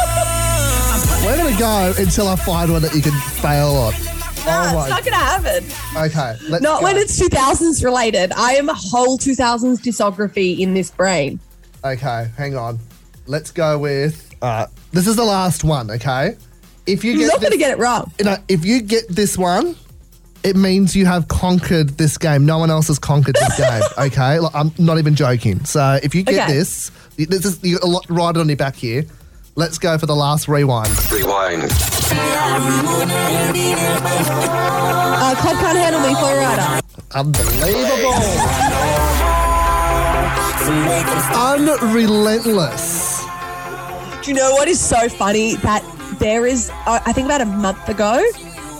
[1.26, 3.12] We're gonna go until I find one that you can
[3.42, 3.94] fail on.
[4.46, 5.64] No, oh it's not gonna happen.
[5.96, 6.84] Okay, let's Not go.
[6.86, 8.32] when it's 2000s related.
[8.34, 11.40] I am a whole 2000s discography in this brain.
[11.84, 12.80] Okay, hang on.
[13.28, 14.34] Let's go with.
[14.42, 15.92] Uh, this is the last one.
[15.92, 16.36] Okay,
[16.88, 18.12] if you You're get not going to get it wrong.
[18.18, 19.76] you know, if you get this one,
[20.44, 22.46] it means you have conquered this game.
[22.46, 23.82] No one else has conquered this game.
[23.98, 25.64] Okay, like, I'm not even joking.
[25.66, 26.54] So if you get Okay.
[26.54, 29.06] this, this is you got a lot right on your back here.
[29.60, 30.88] Let's go for the last rewind.
[31.12, 31.64] Rewind.
[31.64, 31.68] Uh,
[35.42, 36.82] Club can't handle me, Flo Rida.
[37.14, 38.14] Unbelievable.
[41.36, 43.22] Unrelentless.
[44.24, 45.56] Do you know what is so funny?
[45.56, 45.84] That
[46.20, 48.14] there is, uh, I think about a month ago,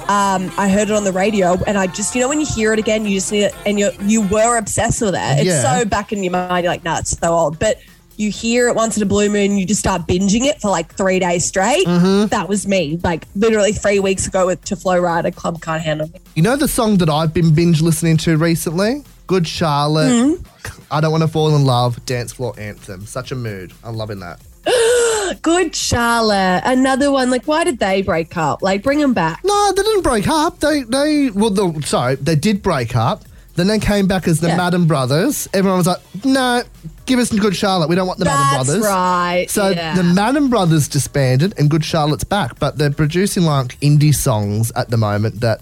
[0.08, 2.72] um, I heard it on the radio, and I just, you know, when you hear
[2.72, 5.40] it again, you just need it, and you you were obsessed with it.
[5.40, 5.80] It's Yeah.
[5.82, 7.60] so back in your mind, you're like, nah, it's so old.
[7.60, 7.80] But
[8.20, 10.94] you hear it once in a blue moon, you just start binging it for like
[10.94, 11.86] three days straight.
[11.86, 16.10] That was me, like literally three weeks ago with To Flo Rida Club Can't Handle
[16.10, 16.20] Me.
[16.36, 19.04] You know the song that I've been binge listening to recently?
[19.28, 20.12] Good Charlotte.
[20.12, 20.44] Hmm?
[20.92, 22.04] I don't want to fall in love.
[22.06, 23.06] Dance floor anthem.
[23.06, 23.72] Such a mood.
[23.84, 24.42] I'm loving that.
[25.42, 26.64] Good Charlotte.
[26.66, 27.30] Another one.
[27.30, 28.62] Like, why did they break up?
[28.62, 29.40] Like, bring them back.
[29.46, 30.60] No, they didn't break up.
[30.60, 33.24] They they well, the, sorry, they did break up.
[33.56, 34.58] Then they came back as the Yeah.
[34.58, 35.48] Madden Brothers.
[35.54, 36.64] Everyone was like, "No,
[37.10, 37.90] give us some Good Charlotte.
[37.90, 39.48] We don't want the Madden That's Brothers." right.
[39.50, 39.96] So yeah.
[39.96, 42.60] the Madden Brothers disbanded, and Good Charlotte's back.
[42.60, 45.62] But they're producing like indie songs at the moment that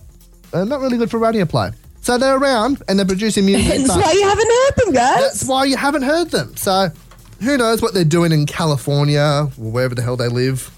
[0.53, 1.71] are not really good for radio play.
[2.01, 3.67] So they're around and they're producing music.
[3.87, 5.19] That's why you haven't heard them, guys.
[5.19, 6.55] that's why you haven't heard them.
[6.55, 6.89] So
[7.41, 10.71] who knows what they're doing in California or wherever the hell they live.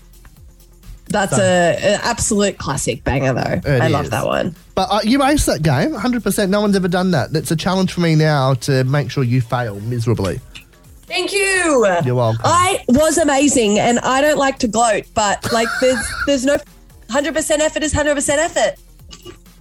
[1.10, 3.70] That's So- a, an absolute classic banger, though.
[3.72, 4.56] It I love that one.
[4.76, 6.50] But uh, you ace that game, 100%.
[6.50, 7.36] No one's ever done that.
[7.36, 10.40] It's a challenge for me now to make sure you fail miserably.
[11.08, 11.88] Thank you.
[12.06, 12.42] You're welcome.
[12.46, 16.58] I was amazing, and I don't like to gloat, but like, there's there's no
[17.10, 18.76] 100% effort is 100% effort.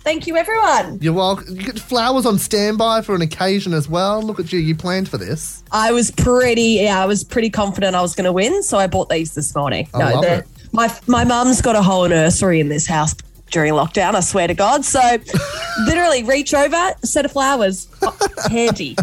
[0.05, 0.99] Thank you, everyone.
[1.01, 1.57] You're welcome.
[1.57, 4.23] You get flowers on standby for an occasion as well.
[4.23, 4.59] Look at you.
[4.59, 5.63] You planned for this.
[5.73, 8.87] I was pretty, yeah, I was pretty confident I was going to win, so I
[8.87, 9.89] bought these this morning.
[9.95, 10.47] I love they're- it.
[10.73, 13.15] My my mum's got a whole nursery in this house
[13.51, 14.15] during lockdown.
[14.15, 14.85] I swear to God.
[14.85, 15.01] So,
[15.87, 18.15] literally, reach over, set of flowers, Oh,
[18.51, 18.95] handy.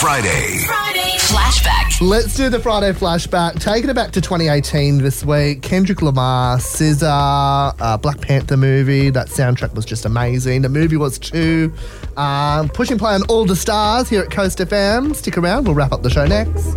[0.00, 0.58] Friday.
[0.66, 2.00] Friday flashback.
[2.00, 3.60] Let's do the Friday flashback.
[3.60, 5.62] Taking it back to 2018 this week.
[5.62, 9.10] Kendrick Lamar, SZA, uh, Black Panther movie.
[9.10, 10.62] That soundtrack was just amazing.
[10.62, 11.72] The movie was too.
[12.16, 15.14] Um, pushing play on all the stars here at Coast FM.
[15.14, 15.64] Stick around.
[15.66, 16.74] We'll wrap up the show next.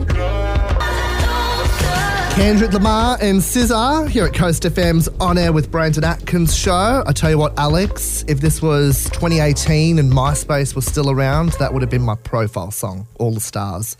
[2.40, 7.04] Kendrick Lamar and SZA here at Coast FM's On Air with Brandon Atkins show.
[7.06, 11.74] I tell you what, Alex, if this was 2018 and MySpace was still around, that
[11.74, 13.98] would have been my profile song, All the Stars.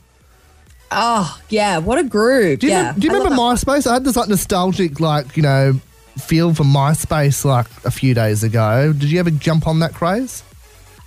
[0.90, 1.80] Oh, yeah.
[1.80, 2.62] What a group.
[2.62, 2.94] Do you, yeah.
[2.98, 3.86] do you I remember MySpace?
[3.86, 5.74] I had this like nostalgic, like, you know,
[6.18, 8.94] feel for MySpace like a few days ago.
[8.94, 10.44] Did you ever jump on that craze?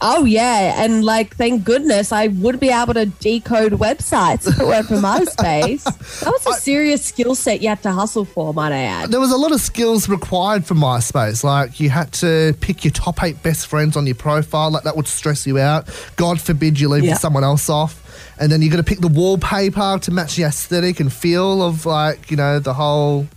[0.05, 0.83] Oh, yeah.
[0.85, 4.97] And like, thank goodness I would be able to decode websites if it weren't for
[4.97, 5.85] MySpace.
[6.20, 9.11] that was a serious skill set you had to hustle for, might I add.
[9.12, 11.45] There was a lot of skills required for MySpace.
[11.45, 14.70] Like you had to pick your top eight best friends on your profile.
[14.73, 15.89] Like that would stress you out.
[16.16, 17.15] God forbid you leave Yeah.
[17.15, 18.01] someone else off.
[18.41, 21.87] And then you got to pick the wallpaper to match the aesthetic and feel of
[21.87, 23.29] like you know the whole,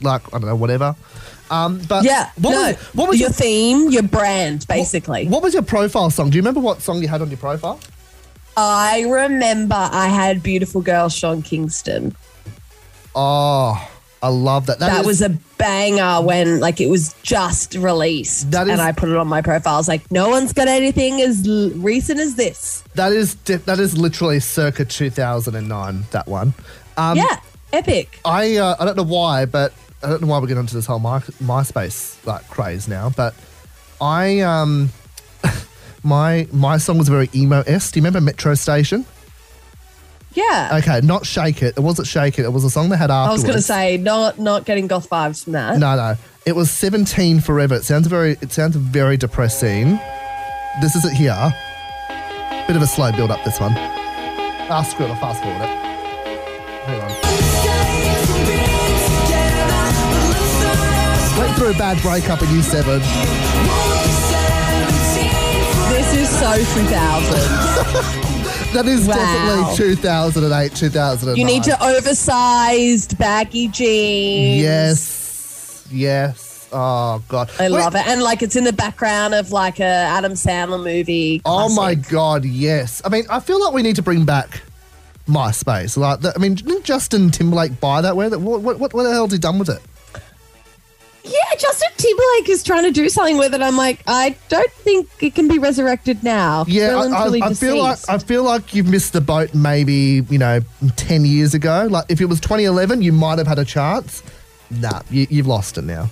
[0.00, 0.94] like I don't know whatever.
[1.50, 2.30] Um, but Yeah.
[2.36, 2.62] what no.
[2.68, 5.26] was what was your your theme, your brand, basically.
[5.28, 6.30] what was your profile song?
[6.30, 7.80] Do you remember what song you had on your profile?
[8.56, 12.14] I remember I had beautiful girl Sean Kingston.
[13.14, 13.88] Oh,
[14.22, 14.78] I love that.
[14.80, 18.92] That, is- was a banger when like it was just released, That is- and I
[18.92, 19.74] put it on my profile.
[19.74, 22.82] I was like, no one's got anything as l- recent as this.
[22.94, 26.04] That is that is literally circa 2009.
[26.10, 26.52] That one.
[26.96, 27.38] Um, yeah,
[27.72, 28.18] epic.
[28.24, 29.72] I uh, I don't know why, but
[30.02, 33.10] I don't know why we're getting into this whole My, MySpace like craze now.
[33.10, 33.34] But
[34.00, 34.90] I um
[36.02, 37.90] my my song was very emo s.
[37.90, 39.04] Do you remember Metro Station?
[40.34, 41.76] Yeah, Okay, not Shake It.
[41.76, 42.44] It wasn't Shake It.
[42.44, 45.08] It was a song they had I was going to say not not getting goth
[45.08, 45.78] vibes from that.
[45.78, 46.16] No, no.
[46.46, 47.74] It was 17 Forever.
[47.74, 49.98] It sounds very it sounds very depressing.
[50.80, 51.52] This is it here.
[52.68, 53.72] Bit of a slow build up this one.
[54.70, 55.68] Ah, screw it, I'll fast forward it.
[56.86, 57.47] Hang on.
[61.38, 62.98] Went through a bad breakup in year seven.
[65.88, 68.24] This is so 2000.
[68.74, 69.14] That is Wow.
[69.14, 71.36] definitely 2008, 2009.
[71.38, 74.60] you need to oversized baggy jeans.
[74.60, 75.86] Yes.
[75.90, 76.68] Yes.
[76.70, 77.50] Oh, God.
[77.58, 80.84] I Wait, love it, and like it's in the background of like a Adam Sandler
[80.84, 81.40] movie.
[81.46, 83.00] Oh my god, yes.
[83.06, 84.60] I mean, I feel like we need to bring back
[85.26, 85.96] MySpace.
[85.96, 88.16] Like, the, I mean, didn't Justin Timberlake buy that?
[88.16, 88.28] Where?
[88.38, 89.80] What, what, what the hell has he done with it?
[91.28, 93.60] Yeah, Justin Timberlake is trying to do something with it.
[93.60, 96.64] I'm like, I don't think it can be resurrected now.
[96.66, 97.98] Yeah, Dylan's I, I, I feel like.
[98.08, 99.54] I feel like you've missed the boat.
[99.54, 100.60] Maybe you know,
[100.96, 101.86] ten years ago.
[101.90, 104.22] Like, if it was 2011, you might have had a chance.
[104.70, 106.08] Nah, you, you've lost it now.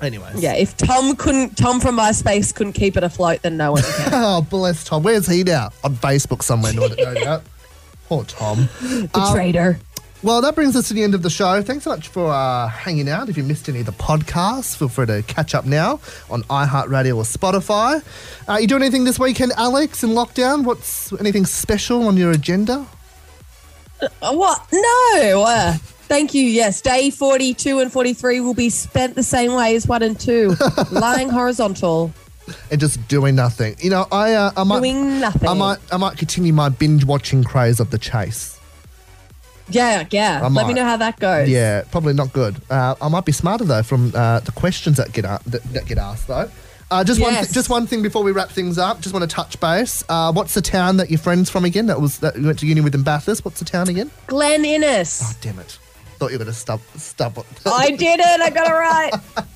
[0.00, 0.42] Anyways.
[0.42, 4.10] yeah, if Tom couldn't, Tom from MySpace couldn't keep it afloat, then no one can.
[4.12, 5.04] Oh, bless Tom.
[5.04, 5.70] Where's he now?
[5.84, 7.44] On Facebook somewhere, no, no doubt.
[8.08, 8.68] Poor Tom.
[8.80, 9.78] the Um, traitor.
[10.24, 11.62] Well, that brings us to the end of the show.
[11.62, 13.28] Thanks so much for uh, hanging out.
[13.28, 15.98] If you missed any of the podcasts, feel free to catch up now
[16.30, 18.00] on iHeartRadio or Spotify.
[18.48, 20.62] Uh, you doing anything this weekend, Alex, in lockdown?
[20.62, 22.86] What's anything special on your agenda?
[24.00, 24.64] Uh, what?
[24.72, 25.44] No.
[25.44, 26.44] Uh, thank you.
[26.44, 30.54] Yes, day 42 and 43 will be spent the same way as one and two,
[30.92, 32.12] lying horizontal,
[32.70, 33.74] And just doing nothing.
[33.80, 35.48] You know, I uh, I might doing nothing.
[35.48, 38.51] I might I might continue my binge watching craze of the chase.
[39.74, 40.40] Yeah, yeah.
[40.42, 41.48] I Let me know how that goes.
[41.48, 42.56] Yeah, probably not good.
[42.70, 45.86] Uh, I might be smarter though from uh, the questions that get a- that, that
[45.86, 46.50] get asked though.
[46.90, 47.46] Uh, just one, Yes.
[47.46, 49.00] th- just one thing before we wrap things up.
[49.00, 50.04] Just want to touch base.
[50.10, 51.86] Uh, what's the town that your friends from again?
[51.86, 53.44] That was that you went to uni with in Bathurst.
[53.46, 54.10] What's the town again?
[54.26, 55.20] Glen Innes.
[55.24, 55.78] Oh damn it!
[56.18, 57.42] Thought you were gonna stub stub.
[57.64, 58.40] I did it.
[58.42, 59.12] I got it right.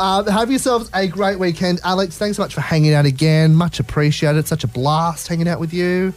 [0.00, 2.16] Uh, have yourselves a great weekend, Alex.
[2.18, 3.54] Thanks so much for hanging out again.
[3.54, 4.48] Much appreciated.
[4.48, 6.12] Such a blast hanging out with you.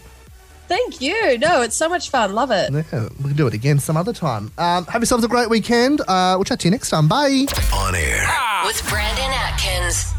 [0.68, 1.38] Thank you.
[1.38, 2.34] No, it's so much fun.
[2.34, 2.72] Love it.
[2.72, 4.52] Yeah, we can do it again some other time.
[4.58, 6.02] Um, have yourselves a great weekend.
[6.02, 7.08] Uh, we'll chat to you next time.
[7.08, 7.46] Bye.
[7.74, 8.28] On air.
[8.66, 10.14] With Brandon Atkins.